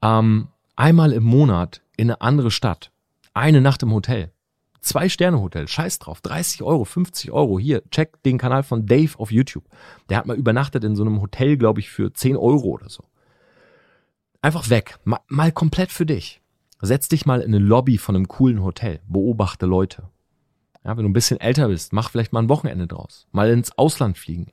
[0.02, 2.92] Ähm, einmal im Monat in eine andere Stadt,
[3.34, 4.32] eine Nacht im Hotel,
[4.82, 9.18] zwei Sterne Hotel, scheiß drauf, 30 Euro, 50 Euro, hier, check den Kanal von Dave
[9.18, 9.66] auf YouTube.
[10.10, 13.04] Der hat mal übernachtet in so einem Hotel, glaube ich, für 10 Euro oder so.
[14.42, 16.42] Einfach weg, mal, mal komplett für dich.
[16.82, 20.10] Setz dich mal in eine Lobby von einem coolen Hotel, beobachte Leute.
[20.84, 23.28] Ja, wenn du ein bisschen älter bist, mach vielleicht mal ein Wochenende draus.
[23.32, 24.52] Mal ins Ausland fliegen.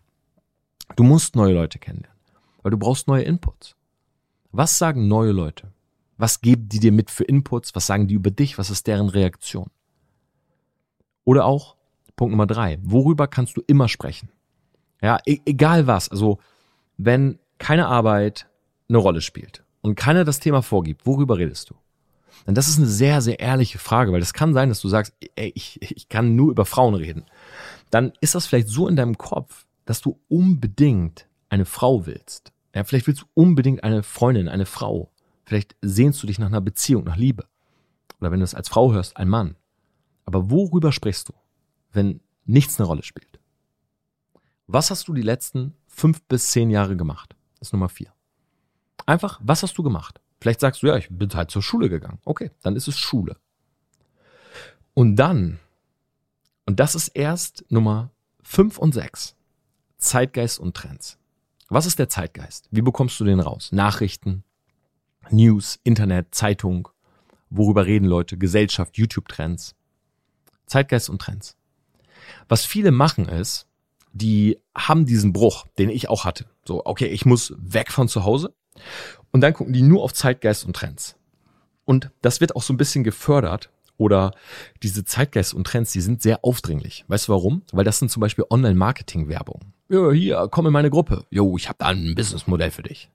[0.96, 2.18] Du musst neue Leute kennenlernen,
[2.62, 3.76] weil du brauchst neue Inputs.
[4.50, 5.72] Was sagen neue Leute?
[6.22, 7.74] Was geben die dir mit für Inputs?
[7.74, 8.56] Was sagen die über dich?
[8.56, 9.72] Was ist deren Reaktion?
[11.24, 11.74] Oder auch
[12.14, 12.78] Punkt Nummer drei.
[12.80, 14.30] Worüber kannst du immer sprechen?
[15.02, 16.08] Ja, e egal was.
[16.08, 16.38] Also,
[16.96, 18.46] wenn keine Arbeit
[18.88, 21.74] eine Rolle spielt und keiner das Thema vorgibt, worüber redest du?
[22.46, 25.14] Denn das ist eine sehr, sehr ehrliche Frage, weil das kann sein, dass du sagst,
[25.34, 27.24] ey, ich, ich kann nur über Frauen reden.
[27.90, 32.52] Dann ist das vielleicht so in deinem Kopf, dass du unbedingt eine Frau willst.
[32.76, 35.10] Ja, vielleicht willst du unbedingt eine Freundin, eine Frau.
[35.44, 37.46] Vielleicht sehnst du dich nach einer Beziehung, nach Liebe.
[38.20, 39.56] Oder wenn du es als Frau hörst, ein Mann.
[40.24, 41.32] Aber worüber sprichst du,
[41.92, 43.40] wenn nichts eine Rolle spielt?
[44.66, 47.34] Was hast du die letzten fünf bis zehn Jahre gemacht?
[47.58, 48.12] Das ist Nummer vier.
[49.06, 50.20] Einfach, was hast du gemacht?
[50.40, 52.20] Vielleicht sagst du, ja, ich bin halt zur Schule gegangen.
[52.24, 53.36] Okay, dann ist es Schule.
[54.94, 55.58] Und dann,
[56.66, 58.10] und das ist erst Nummer
[58.42, 59.36] fünf und sechs,
[59.98, 61.18] Zeitgeist und Trends.
[61.68, 62.68] Was ist der Zeitgeist?
[62.70, 63.72] Wie bekommst du den raus?
[63.72, 64.44] Nachrichten,
[65.30, 66.88] News, Internet, Zeitung,
[67.50, 69.74] worüber reden Leute, Gesellschaft, YouTube-Trends.
[70.66, 71.56] Zeitgeist und Trends.
[72.48, 73.66] Was viele machen ist,
[74.12, 76.46] die haben diesen Bruch, den ich auch hatte.
[76.64, 78.54] So, okay, ich muss weg von zu Hause
[79.30, 81.16] und dann gucken die nur auf Zeitgeist und Trends.
[81.84, 83.70] Und das wird auch so ein bisschen gefördert.
[83.98, 84.32] Oder
[84.82, 87.04] diese Zeitgeist und Trends, die sind sehr aufdringlich.
[87.08, 87.62] Weißt du warum?
[87.72, 89.60] Weil das sind zum Beispiel Online-Marketing-Werbung.
[89.90, 91.24] Ja, hier, komm in meine Gruppe.
[91.30, 93.10] Jo, ich habe da ein Businessmodell für dich.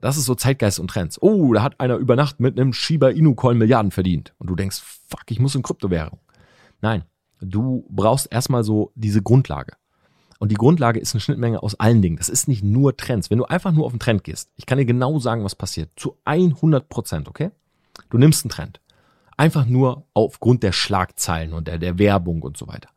[0.00, 1.20] Das ist so Zeitgeist und Trends.
[1.20, 4.34] Oh, da hat einer über Nacht mit einem Shiba Inu Coin Milliarden verdient.
[4.38, 6.20] Und du denkst, fuck, ich muss in Kryptowährung.
[6.80, 7.04] Nein,
[7.40, 9.72] du brauchst erstmal so diese Grundlage.
[10.38, 12.16] Und die Grundlage ist eine Schnittmenge aus allen Dingen.
[12.16, 13.30] Das ist nicht nur Trends.
[13.30, 15.90] Wenn du einfach nur auf den Trend gehst, ich kann dir genau sagen, was passiert.
[15.96, 17.50] Zu 100 Prozent, okay?
[18.08, 18.80] Du nimmst einen Trend.
[19.36, 22.88] Einfach nur aufgrund der Schlagzeilen und der, der Werbung und so weiter.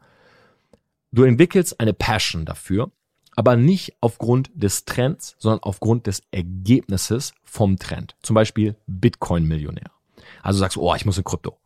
[1.11, 2.91] Du entwickelst eine Passion dafür
[3.35, 8.15] aber nicht aufgrund des Trends, sondern aufgrund des Ergebnisses vom Trend.
[8.21, 9.91] Zum Beispiel Bitcoin-Millionär.
[10.41, 11.57] Also sagst du, oh, ich muss in Krypto.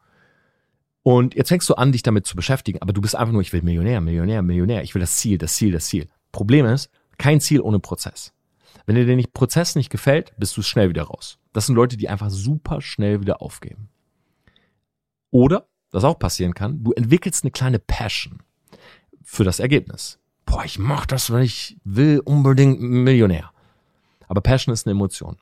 [1.04, 3.54] Und jetzt fängst du an, dich damit zu beschäftigen, aber du bist einfach nur, ich
[3.54, 6.10] will Millionär, Millionär, Millionär, ich will das Ziel, das Ziel, das Ziel.
[6.32, 8.34] Problem ist, kein Ziel ohne Prozess.
[8.86, 11.40] Wenn dir der Prozess nicht gefällt, bist du schnell wieder raus.
[11.54, 13.90] Das sind Leute, die einfach super schnell wieder aufgeben.
[15.32, 18.40] Oder, was auch passieren kann, du entwickelst eine kleine Passion
[19.24, 23.52] für das Ergebnis boah, ich mach das, weil ich will unbedingt Millionär.
[24.28, 25.38] Aber Passion ist eine Emotion.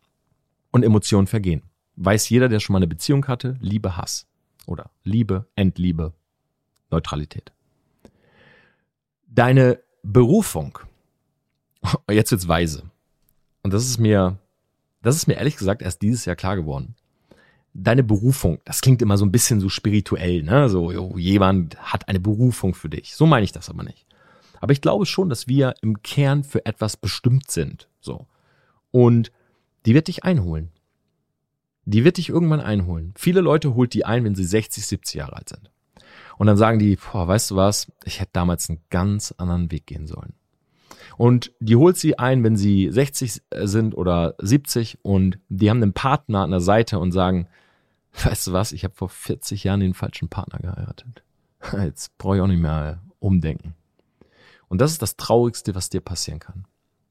[0.71, 1.61] Und Emotionen vergehen.
[1.95, 4.27] Weiß jeder, der schon mal eine Beziehung hatte, Liebe, Hass.
[4.65, 6.11] Oder Liebe, Entliebe,
[6.91, 7.53] Neutralität.
[9.27, 10.79] Deine Berufung,
[12.11, 12.83] jetzt wird's weise.
[13.63, 14.37] Und das ist mir,
[15.01, 16.95] das ist mir ehrlich gesagt erst dieses Jahr klar geworden.
[17.73, 20.69] Deine Berufung, das klingt immer so ein bisschen so spirituell, ne?
[20.69, 23.15] So, jo, jemand hat eine Berufung für dich.
[23.15, 24.04] So meine ich das aber nicht.
[24.65, 27.87] Aber ich glaube schon, dass wir im Kern für etwas bestimmt sind.
[28.01, 28.25] So.
[28.89, 29.31] Und
[29.85, 30.71] die wird dich einholen.
[31.83, 33.13] Die wird dich irgendwann einholen.
[33.15, 35.69] Viele Leute holt die ein, wenn sie 60, 70 Jahre alt sind.
[36.39, 39.85] Und dann sagen die, boah, weißt du was, ich hätte damals einen ganz anderen Weg
[39.85, 40.33] gehen sollen.
[41.15, 45.93] Und die holt sie ein, wenn sie 60 sind oder 70 und die haben einen
[45.93, 47.47] Partner an der Seite und sagen,
[48.23, 51.23] weißt du was, ich habe vor 40 Jahren den falschen Partner geheiratet.
[51.71, 53.75] Jetzt brauche ich auch nicht mehr umdenken.
[54.67, 56.65] Und das ist das Traurigste, was dir passieren kann.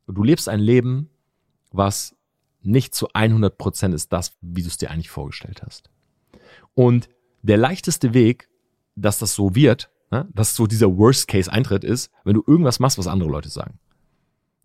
[0.06, 1.08] Du lebst ein Leben,
[1.70, 2.14] was
[2.62, 5.90] nicht zu 100 Prozent ist das, wie du es dir eigentlich vorgestellt hast.
[6.74, 7.08] Und
[7.42, 8.48] der leichteste Weg,
[8.96, 12.80] dass das so wird, ne, dass so dieser Worst Case eintritt, ist, wenn du irgendwas
[12.80, 13.78] machst, was andere Leute sagen.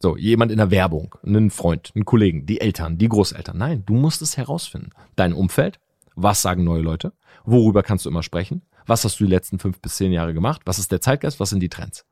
[0.01, 3.57] So, jemand in der Werbung, einen Freund, einen Kollegen, die Eltern, die Großeltern.
[3.57, 4.91] Nein, du musst es herausfinden.
[5.17, 5.79] Dein Umfeld,
[6.15, 7.11] was sagen neue Leute,
[7.43, 10.61] worüber kannst du immer sprechen, was hast du die letzten fünf bis zehn Jahre gemacht,
[10.63, 12.05] was ist der Zeitgeist, was sind die Trends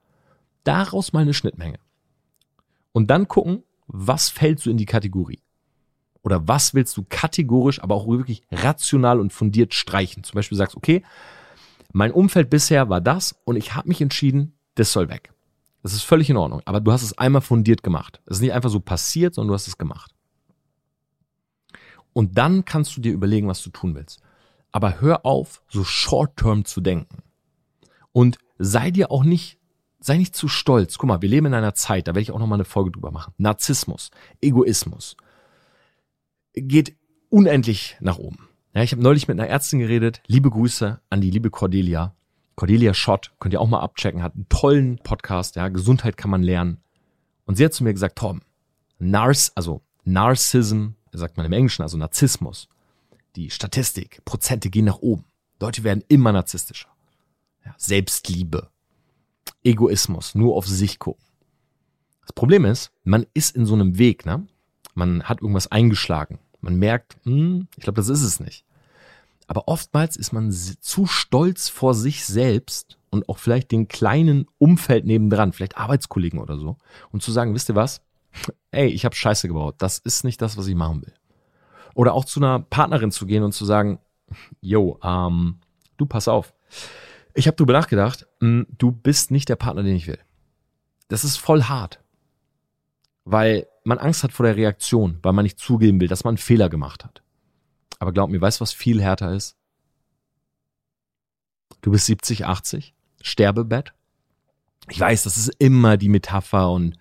[0.67, 1.80] daraus mal eine Schnittmenge.
[2.91, 5.41] Und dann gucken, was fällt so in die Kategorie?
[6.23, 10.23] Oder was willst du kategorisch, aber auch wirklich rational und fundiert streichen?
[10.23, 11.03] Zum Beispiel sagst, okay,
[11.93, 15.32] mein Umfeld bisher war das und ich habe mich entschieden, das soll weg.
[15.84, 18.19] Das ist völlig in Ordnung, aber du hast es einmal fundiert gemacht.
[18.25, 20.13] Es ist nicht einfach so passiert, sondern du hast es gemacht.
[22.12, 24.21] Und dann kannst du dir überlegen, was du tun willst.
[24.71, 27.23] Aber hör auf, so short-term zu denken.
[28.12, 29.60] Und sei dir auch nicht
[29.99, 30.97] sei nicht zu stolz.
[30.97, 32.91] Guck mal, wir leben in einer Zeit, da werde ich auch noch mal eine Folge
[32.91, 33.33] drüber machen.
[33.38, 35.17] Narzissmus, Egoismus
[36.53, 36.95] geht
[37.29, 38.47] unendlich nach oben.
[38.73, 40.21] Ja, ich habe neulich mit einer Ärztin geredet.
[40.27, 42.15] Liebe Grüße an die liebe Cordelia.
[42.55, 46.41] Cordelia Schott, könnt ihr auch mal abchecken, hat einen tollen Podcast, ja, Gesundheit kann man
[46.41, 46.81] lernen.
[47.45, 48.41] Und sie hat zu mir gesagt, Tom,
[48.97, 52.67] Nars, also Narcissism, sagt man im Englischen, also Narzissmus,
[53.36, 55.25] die Statistik, Prozente gehen nach oben.
[55.60, 56.89] Leute werden immer narzisstischer.
[57.65, 58.69] Ja, Selbstliebe,
[59.63, 61.23] Egoismus, nur auf sich gucken.
[62.21, 64.47] Das Problem ist, man ist in so einem Weg, ne?
[64.93, 66.39] Man hat irgendwas eingeschlagen.
[66.60, 68.65] Man merkt, hm, ich glaube, das ist es nicht.
[69.47, 75.05] Aber oftmals ist man zu stolz vor sich selbst und auch vielleicht den kleinen Umfeld
[75.05, 76.77] nebendran, vielleicht Arbeitskollegen oder so,
[77.12, 78.01] und zu sagen, wisst ihr was?
[78.71, 79.75] Ey, ich habe Scheiße gebaut.
[79.77, 81.13] Das ist nicht das, was ich machen will.
[81.95, 83.99] Oder auch zu einer Partnerin zu gehen und zu sagen,
[84.62, 85.60] yo, ähm,
[85.95, 86.53] du pass auf.
[87.33, 90.19] Ich habe drüber nachgedacht, du bist nicht der Partner, den ich will.
[91.08, 92.00] Das ist voll hart.
[93.26, 96.38] Weil man Angst hat vor der Reaktion, weil man nicht zugeben will, dass man einen
[96.38, 97.21] Fehler gemacht hat.
[98.00, 99.56] Aber glaub mir, weißt du, was viel härter ist?
[101.82, 103.93] Du bist 70, 80, Sterbebett.
[104.89, 106.97] Ich weiß, das ist immer die Metapher und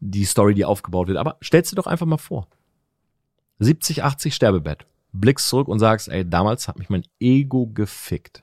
[0.00, 2.48] die Story, die aufgebaut wird, aber stellst dir doch einfach mal vor.
[3.58, 4.86] 70, 80 Sterbebett.
[5.12, 8.42] Blickst zurück und sagst, ey, damals hat mich mein Ego gefickt.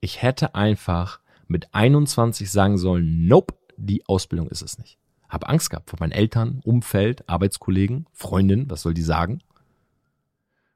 [0.00, 4.98] Ich hätte einfach mit 21 sagen sollen, nope, die Ausbildung ist es nicht.
[5.28, 9.40] Hab Angst gehabt vor meinen Eltern, Umfeld, Arbeitskollegen, Freundinnen, was soll die sagen?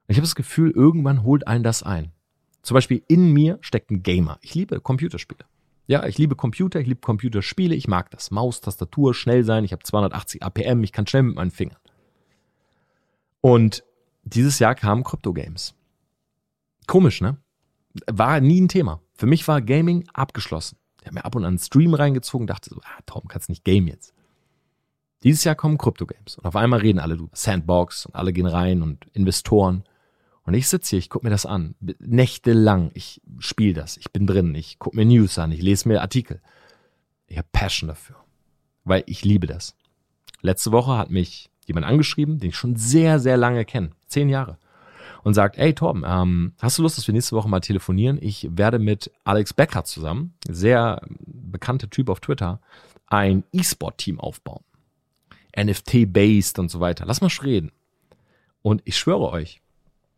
[0.09, 2.13] ich habe das Gefühl, irgendwann holt einen das ein.
[2.63, 4.39] Zum Beispiel in mir steckt ein Gamer.
[4.43, 5.45] Ich liebe Computerspiele.
[5.87, 8.31] Ja, ich liebe Computer, ich liebe Computerspiele, ich mag das.
[8.31, 11.79] Maus, Tastatur, schnell sein, ich habe 280 APM, ich kann schnell mit meinen Fingern.
[13.41, 13.85] Und
[14.23, 15.75] dieses Jahr kamen Krypto-Games.
[16.87, 17.37] Komisch, ne?
[18.07, 19.02] War nie ein Thema.
[19.23, 20.79] Für mich war Gaming abgeschlossen.
[21.01, 23.63] Ich habe mir ab und an einen Stream reingezogen, dachte so, ah, Tom, kannst nicht
[23.63, 24.13] game jetzt.
[25.23, 28.83] Dieses Jahr kommen Krypto-Games und auf einmal reden alle du Sandbox und alle gehen rein
[28.83, 29.85] und Investoren.
[30.43, 32.91] Und ich sitze hier, ich gucke mir das an, nächtelang.
[32.95, 36.41] Ich spiele das, ich bin drin, ich gucke mir News an, ich lese mir Artikel.
[37.29, 38.17] Ich habe Passion dafür,
[38.83, 39.77] weil ich liebe das.
[40.41, 44.59] Letzte Woche hat mich jemand angeschrieben, den ich schon sehr, sehr lange kenne, zehn Jahre,
[45.25, 48.19] und sagt, ey Torben, ähm, hast du Lust, dass wir nächste Woche mal telefonieren?
[48.21, 52.61] Ich werde mit Alex Becker zusammen, sehr bekannter Typ auf Twitter,
[53.07, 54.65] ein E-Sport-Team aufbauen.
[55.57, 57.05] NFT-based und so weiter.
[57.07, 57.73] Lass mal reden.
[58.63, 59.61] Und ich schwöre euch,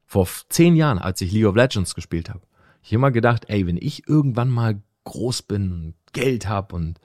[0.06, 2.40] vor zehn Jahren, als ich League of Legends gespielt habe,
[2.82, 7.00] ich immer gedacht, ey, wenn ich irgendwann mal groß bin, Geld habe und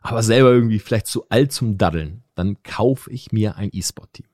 [0.00, 4.26] aber selber irgendwie vielleicht zu alt zum Daddeln, dann kaufe ich mir ein E-Sport-Team.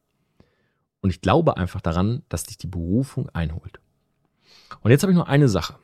[1.00, 3.80] Und ich glaube einfach daran, dass dich die Berufung einholt.
[4.82, 5.76] Und jetzt habe ich noch eine Sache.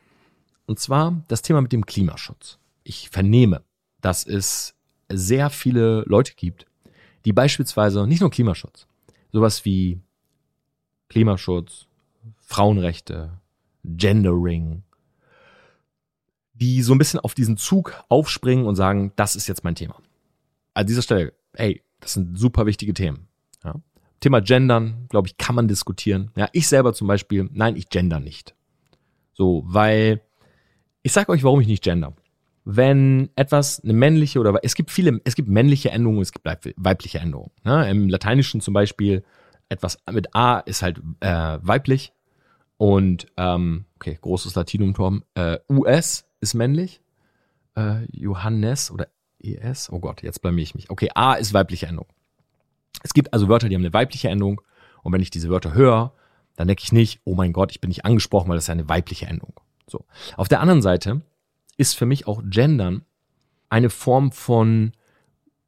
[0.67, 2.59] Und zwar das Thema mit dem Klimaschutz.
[2.83, 3.63] Ich vernehme,
[4.01, 4.75] dass es
[5.09, 6.67] sehr viele Leute gibt,
[7.25, 8.87] die beispielsweise nicht nur Klimaschutz,
[9.33, 10.01] sowas wie
[11.09, 11.87] Klimaschutz,
[12.39, 13.41] Frauenrechte,
[13.85, 14.83] Gendering,
[16.55, 19.97] die so ein bisschen auf diesen Zug aufspringen und sagen, das ist jetzt mein Thema.
[20.75, 23.29] An dieser Stelle, hey, das sind super wichtige Themen.
[23.65, 23.75] Ja.
[24.21, 26.31] Thema Gendern, glaube ich, kann man diskutieren.
[26.37, 28.55] Ja, ich selber zum Beispiel, nein, ich gender nicht.
[29.33, 30.23] So, weil
[31.03, 32.15] ich sage euch, warum ich nicht gender.
[32.65, 37.19] Wenn etwas eine männliche oder es gibt viele, es gibt männliche Endungen, es gibt weibliche
[37.19, 37.51] Endungen.
[37.65, 39.23] Ja, Im Lateinischen zum Beispiel
[39.69, 42.13] etwas mit A ist halt äh, weiblich
[42.77, 45.23] und ähm, okay, großes Latinum, Torben.
[45.35, 47.01] Äh, US ist männlich.
[47.77, 49.91] Äh, Johannes oder ES.
[49.91, 50.91] Oh Gott, jetzt blamier ich mich.
[50.91, 52.07] Okay, A ist weibliche Endung.
[53.03, 54.61] Es gibt also Wörter, die haben eine weibliche Endung.
[55.03, 56.13] Und wenn ich diese Wörter höre,
[56.57, 58.73] dann denke ich nicht, oh mein Gott, ich bin nicht angesprochen, weil das ist ja
[58.73, 59.61] eine weibliche Endung.
[59.87, 60.05] So.
[60.37, 61.23] Auf der anderen Seite
[61.77, 63.05] ist für mich auch Gendern
[63.69, 64.93] eine Form von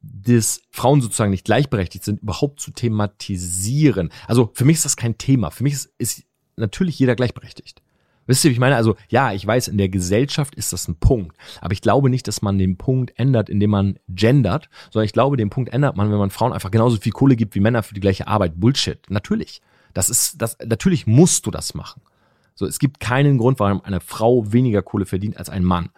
[0.01, 4.11] dass Frauen sozusagen nicht gleichberechtigt sind, überhaupt zu thematisieren.
[4.27, 5.51] Also für mich ist das kein Thema.
[5.51, 6.23] Für mich ist, ist
[6.55, 7.81] natürlich jeder gleichberechtigt.
[8.29, 8.75] Wisst ihr, wie ich meine?
[8.75, 11.35] Also ja, ich weiß, in der Gesellschaft ist das ein Punkt.
[11.61, 15.35] Aber ich glaube nicht, dass man den Punkt ändert, indem man gendert, sondern ich glaube,
[15.35, 17.95] den Punkt ändert man, wenn man Frauen einfach genauso viel Kohle gibt wie Männer für
[17.95, 18.59] die gleiche Arbeit.
[18.59, 18.99] Bullshit.
[19.09, 19.63] Natürlich.
[19.95, 22.03] Das ist, das, natürlich musst du das machen.
[22.53, 25.89] So, es gibt keinen Grund, warum eine Frau weniger Kohle verdient als ein Mann.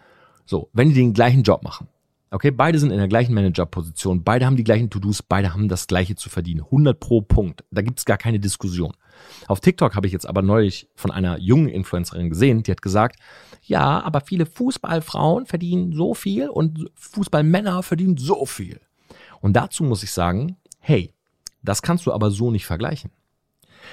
[0.45, 1.89] So, wenn die den gleichen Job machen.
[2.33, 5.85] Okay, beide sind in der gleichen Managerposition, beide haben die gleichen To-Dos, beide haben das
[5.85, 6.61] gleiche zu verdienen.
[6.61, 7.65] 100 pro Punkt.
[7.71, 8.93] Da gibt's gar keine Diskussion.
[9.47, 13.19] Auf TikTok habe ich jetzt aber neulich von einer jungen Influencerin gesehen, die hat gesagt,
[13.63, 18.79] ja, aber viele Fußballfrauen verdienen so viel und Fußballmänner verdienen so viel.
[19.41, 21.13] Und dazu muss ich sagen, hey,
[21.63, 23.11] das kannst du aber so nicht vergleichen.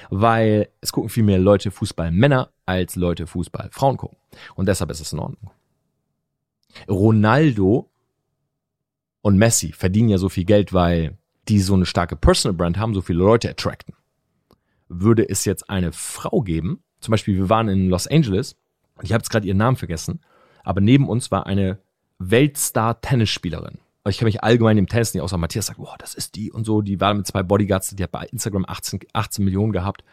[0.09, 4.17] Weil es gucken viel mehr Leute Fußballmänner als Leute Fußballfrauen gucken.
[4.55, 5.51] Und deshalb ist es in Ordnung.
[6.87, 7.89] Ronaldo
[9.21, 12.93] und Messi verdienen ja so viel Geld, weil die so eine starke Personal Brand haben,
[12.93, 13.93] so viele Leute attracten
[14.89, 18.57] würde es jetzt eine Frau geben, zum Beispiel wir waren in Los Angeles
[18.95, 20.19] und ich habe jetzt gerade ihren Namen vergessen,
[20.63, 21.79] aber neben uns war eine
[22.17, 23.77] Weltstar-Tennisspielerin.
[24.07, 26.65] Ich kenne mich allgemein im Tennis nicht, außer Matthias sagt, boah, das ist die und
[26.65, 26.81] so.
[26.81, 30.03] Die war mit zwei Bodyguards, die hat bei Instagram 18, 18 Millionen gehabt.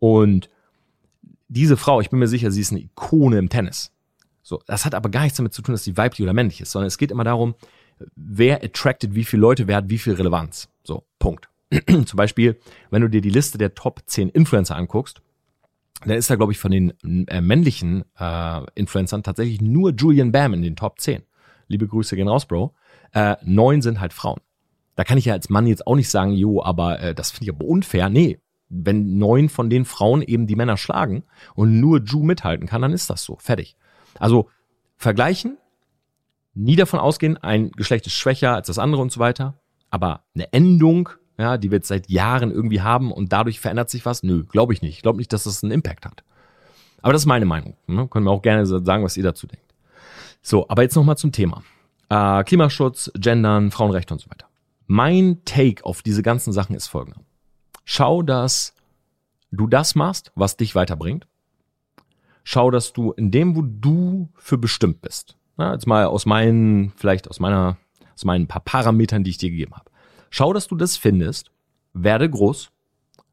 [0.00, 0.50] Und
[1.46, 3.92] diese Frau, ich bin mir sicher, sie ist eine Ikone im Tennis.
[4.42, 6.72] So, das hat aber gar nichts damit zu tun, dass sie weiblich oder männlich ist,
[6.72, 7.54] sondern es geht immer darum,
[8.16, 10.68] wer attracted wie viele Leute, wer hat wie viel Relevanz.
[10.82, 11.48] So, Punkt.
[11.86, 12.58] Zum Beispiel,
[12.90, 15.22] wenn du dir die Liste der Top 10 Influencer anguckst,
[16.04, 16.94] dann ist da, glaube ich, von den
[17.28, 21.22] äh, männlichen äh, Influencern tatsächlich nur Julian Bam in den Top 10.
[21.68, 22.74] Liebe Grüße gehen raus, Bro.
[23.12, 24.40] Äh, neun sind halt Frauen.
[24.96, 27.44] Da kann ich ja als Mann jetzt auch nicht sagen, jo, aber äh, das finde
[27.44, 28.08] ich aber unfair.
[28.08, 32.82] Nee, wenn neun von den Frauen eben die Männer schlagen und nur Ju mithalten kann,
[32.82, 33.36] dann ist das so.
[33.36, 33.76] Fertig.
[34.18, 34.48] Also
[34.96, 35.58] vergleichen,
[36.54, 39.60] nie davon ausgehen, ein Geschlecht ist schwächer als das andere und so weiter.
[39.90, 41.10] Aber eine Endung
[41.40, 44.22] ja, die wir jetzt seit Jahren irgendwie haben und dadurch verändert sich was?
[44.22, 44.96] Nö, glaube ich nicht.
[44.96, 46.22] Ich glaube nicht, dass das einen Impact hat.
[47.02, 47.76] Aber das ist meine Meinung.
[47.86, 48.06] Ne?
[48.08, 49.74] Können wir auch gerne sagen, was ihr dazu denkt.
[50.42, 51.62] So, aber jetzt nochmal zum Thema.
[52.10, 54.46] Äh, Klimaschutz, Gendern, Frauenrechte und so weiter.
[54.86, 57.20] Mein Take auf diese ganzen Sachen ist folgender.
[57.84, 58.74] Schau, dass
[59.50, 61.26] du das machst, was dich weiterbringt.
[62.44, 65.36] Schau, dass du in dem, wo du für bestimmt bist.
[65.60, 67.76] Na, jetzt mal aus meinen, vielleicht aus meiner,
[68.14, 69.90] aus meinen paar Parametern, die ich dir gegeben habe.
[70.30, 71.50] Schau, dass du das findest,
[71.92, 72.70] werde groß,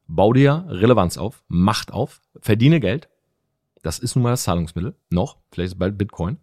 [0.08, 3.08] bau dir Relevanz auf, Macht auf, verdiene Geld.
[3.80, 4.94] Das ist nun mal das Zahlungsmittel.
[5.08, 6.36] Noch, vielleicht bald Bitcoin.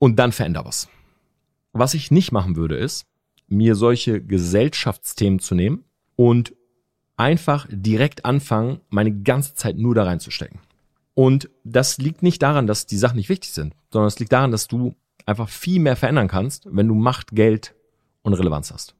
[0.00, 0.88] Und dann veränder was.
[1.72, 3.06] Was ich nicht machen würde, ist,
[3.46, 5.84] mir solche Gesellschaftsthemen zu nehmen
[6.16, 6.56] und
[7.16, 10.58] einfach direkt anfangen, meine ganze Zeit nur da reinzustecken.
[11.20, 14.52] Und das liegt nicht daran, dass die Sachen nicht wichtig sind, sondern es liegt daran,
[14.52, 14.94] dass du
[15.26, 17.74] einfach viel mehr verändern kannst, wenn du Macht, Geld
[18.22, 18.94] und Relevanz hast.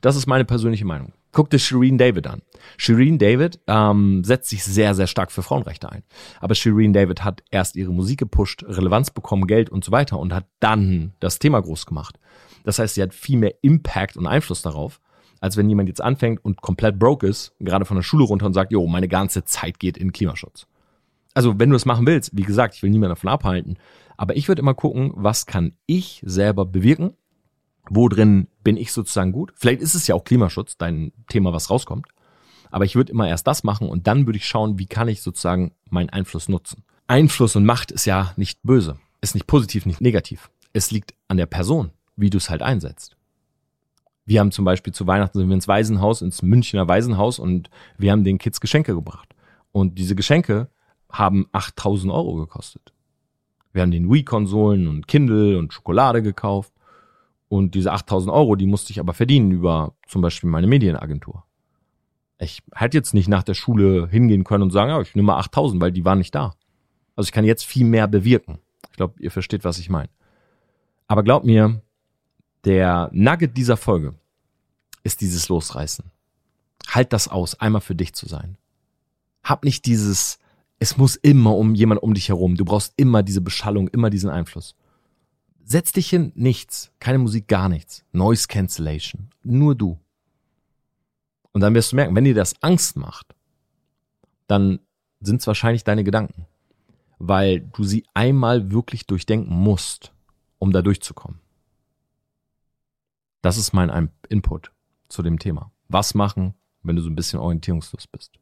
[0.00, 1.12] Das ist meine persönliche Meinung.
[1.32, 2.42] Guck dir Shireen David an.
[2.76, 6.04] Shireen David ähm, setzt sich sehr, sehr stark für Frauenrechte ein.
[6.38, 10.32] Aber Shireen David hat erst ihre Musik gepusht, Relevanz bekommen, Geld und so weiter und
[10.32, 12.20] hat dann das Thema groß gemacht.
[12.62, 15.00] Das heißt, sie hat viel mehr Impact und Einfluss darauf,
[15.40, 18.52] als wenn jemand jetzt anfängt und komplett broke ist, gerade von der Schule runter und
[18.52, 20.68] sagt, jo, meine ganze Zeit geht in Klimaschutz.
[21.34, 23.78] Also, wenn du es machen willst, wie gesagt, ich will niemanden davon abhalten,
[24.16, 27.14] aber ich würde immer gucken, was kann ich selber bewirken
[27.90, 29.52] wo drin bin ich sozusagen gut?
[29.56, 32.06] Vielleicht ist es ja auch Klimaschutz, dein Thema, was rauskommt.
[32.70, 35.22] Aber ich würde immer erst das machen und dann würde ich schauen, wie kann ich
[35.22, 36.84] sozusagen meinen Einfluss nutzen.
[37.08, 40.50] Einfluss und Macht ist ja nicht böse, ist nicht positiv, nicht negativ.
[40.72, 43.16] Es liegt an der Person, wie du es halt einsetzt.
[44.24, 48.12] Wir haben zum Beispiel zu Weihnachten sind wir ins Waisenhaus, ins Münchner Waisenhaus und wir
[48.12, 49.34] haben den Kids Geschenke gebracht.
[49.72, 50.68] Und diese Geschenke
[51.10, 52.92] haben 8000 Euro gekostet.
[53.72, 56.72] Wir haben den Wii-Konsolen und Kindle und Schokolade gekauft.
[57.48, 61.44] Und diese 8000 Euro, die musste ich aber verdienen über zum Beispiel meine Medienagentur.
[62.38, 65.38] Ich hätte jetzt nicht nach der Schule hingehen können und sagen, ja, ich nehme mal
[65.38, 66.54] 8000, weil die waren nicht da.
[67.16, 68.58] Also ich kann jetzt viel mehr bewirken.
[68.90, 70.08] Ich glaube, ihr versteht, was ich meine.
[71.06, 71.82] Aber glaubt mir,
[72.64, 74.14] der Nugget dieser Folge
[75.02, 76.04] ist dieses Losreißen.
[76.88, 78.56] Halt das aus, einmal für dich zu sein.
[79.42, 80.38] Hab nicht dieses,
[80.80, 82.56] es muss immer um jemand um dich herum.
[82.56, 84.74] Du brauchst immer diese Beschallung, immer diesen Einfluss.
[85.62, 88.02] Setz dich hin, nichts, keine Musik, gar nichts.
[88.12, 90.00] Noise Cancellation, nur du.
[91.52, 93.34] Und dann wirst du merken, wenn dir das Angst macht,
[94.46, 94.80] dann
[95.20, 96.46] sind es wahrscheinlich deine Gedanken,
[97.18, 100.12] weil du sie einmal wirklich durchdenken musst,
[100.58, 101.40] um da durchzukommen.
[103.42, 104.72] Das ist mein Input
[105.08, 105.70] zu dem Thema.
[105.88, 108.40] Was machen, wenn du so ein bisschen orientierungslos bist?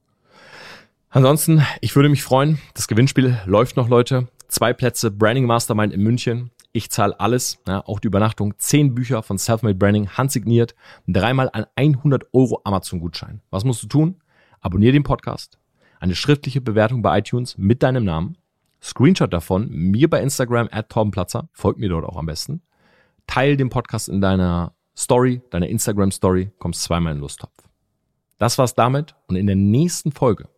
[1.10, 2.58] Ansonsten, ich würde mich freuen.
[2.74, 4.28] Das Gewinnspiel läuft noch, Leute.
[4.48, 6.50] Zwei Plätze Branding Mastermind in München.
[6.72, 8.52] Ich zahle alles, ja, auch die Übernachtung.
[8.58, 10.74] Zehn Bücher von Selfmade Branding, handsigniert,
[11.06, 13.40] dreimal ein 100 Euro Amazon-Gutschein.
[13.48, 14.16] Was musst du tun?
[14.60, 15.58] Abonnier den Podcast,
[15.98, 18.36] eine schriftliche Bewertung bei iTunes mit deinem Namen,
[18.82, 22.60] Screenshot davon, mir bei Instagram at Torbenplatzer, folgt mir dort auch am besten.
[23.26, 27.54] Teil den Podcast in deiner Story, deiner Instagram-Story, kommst zweimal in den Lusttopf.
[28.36, 30.48] Das war's damit und in der nächsten Folge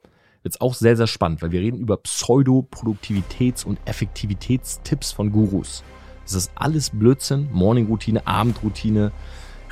[0.42, 5.82] wird's auch sehr, sehr spannend, weil wir reden über Pseudo-Produktivitäts- und Effektivitätstipps von Gurus.
[6.24, 7.48] Das ist alles Blödsinn.
[7.52, 9.12] Morning-Routine, Abendroutine,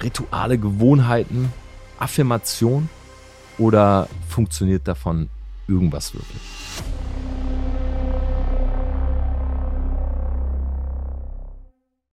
[0.03, 1.53] Rituale, Gewohnheiten,
[1.99, 2.89] Affirmation
[3.59, 5.29] oder funktioniert davon
[5.66, 6.41] irgendwas wirklich?